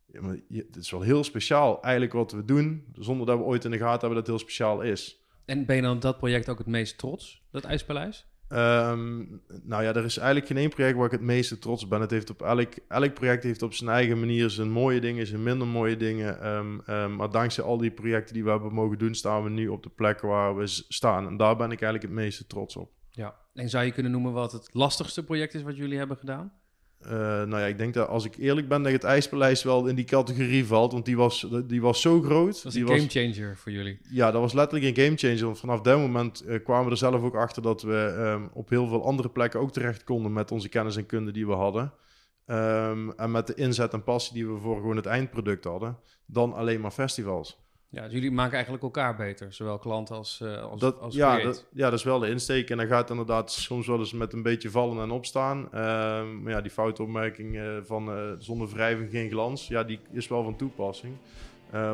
[0.06, 2.86] Ja, maar het is wel heel speciaal eigenlijk wat we doen.
[2.94, 5.24] Zonder dat we ooit in de gaten hebben dat het heel speciaal is.
[5.46, 8.28] En ben je dan op dat project ook het meest trots, dat IJspaleis?
[8.50, 11.90] Um, nou ja, er is eigenlijk geen één project waar ik het meeste trots op
[11.90, 12.02] ben.
[12.02, 15.44] Het heeft op elk, elk project heeft op zijn eigen manier zijn mooie dingen, zijn
[15.44, 16.48] minder mooie dingen.
[16.48, 19.68] Um, um, maar dankzij al die projecten die we hebben mogen doen, staan we nu
[19.68, 21.28] op de plek waar we staan.
[21.28, 22.92] En daar ben ik eigenlijk het meeste trots op.
[23.10, 26.54] Ja, en zou je kunnen noemen wat het lastigste project is wat jullie hebben gedaan?
[27.06, 29.96] Uh, nou ja, ik denk dat als ik eerlijk ben, dat het IJspaleis wel in
[29.96, 30.92] die categorie valt.
[30.92, 32.54] Want die was, die was zo groot.
[32.54, 34.00] Dat was die een gamechanger voor jullie.
[34.10, 35.46] Ja, dat was letterlijk een gamechanger.
[35.46, 38.70] Want vanaf dat moment uh, kwamen we er zelf ook achter dat we um, op
[38.70, 41.94] heel veel andere plekken ook terecht konden met onze kennis en kunde die we hadden.
[42.46, 46.54] Um, en met de inzet en passie die we voor gewoon het eindproduct hadden, dan
[46.54, 47.65] alleen maar festivals.
[47.96, 51.40] Ja, dus jullie maken eigenlijk elkaar beter, zowel klant als, uh, als, dat, als ja,
[51.40, 52.70] dat, ja, dat is wel de insteek.
[52.70, 55.66] En dan gaat het inderdaad soms wel eens met een beetje vallen en opstaan.
[55.66, 55.72] Uh,
[56.42, 60.44] maar ja, die foute opmerking uh, van zonder wrijving geen glans, ja, die is wel
[60.44, 61.14] van toepassing.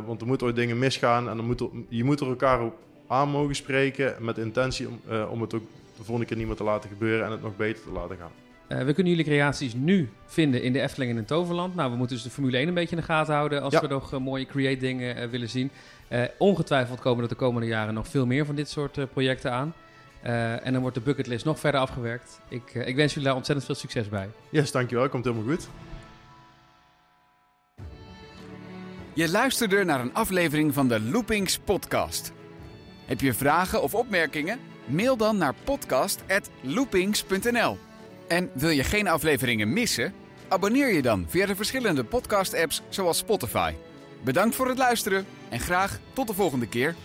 [0.05, 2.75] want er moeten ooit dingen misgaan en dan moet er, je moet er elkaar op
[3.07, 5.63] aan mogen spreken met intentie om, om het ook
[5.97, 8.50] de volgende keer niet meer te laten gebeuren en het nog beter te laten gaan.
[8.71, 11.75] Uh, we kunnen jullie creaties nu vinden in de Efteling en in Toverland.
[11.75, 13.81] Nou, we moeten dus de Formule 1 een beetje in de gaten houden als ja.
[13.81, 15.71] we nog uh, mooie create dingen uh, willen zien.
[16.38, 19.73] ongetwijfeld komen er de komende jaren nog veel meer van dit soort projecten aan.
[20.63, 22.39] en dan wordt de bucketlist nog verder afgewerkt.
[22.47, 24.29] Ik, ik, wens jullie daar ontzettend veel succes bij.
[24.49, 25.10] Yes, dankjewel.
[25.10, 25.69] Komt helemaal goed.
[29.13, 32.31] Je luisterde naar een aflevering van de Loopings podcast.
[33.05, 34.60] Heb je vragen of opmerkingen?
[34.86, 37.90] Mail dan naar podcast@loopings.nl.
[38.31, 40.13] En wil je geen afleveringen missen?
[40.47, 43.73] Abonneer je dan via de verschillende podcast-apps zoals Spotify.
[44.23, 46.95] Bedankt voor het luisteren en graag tot de volgende keer.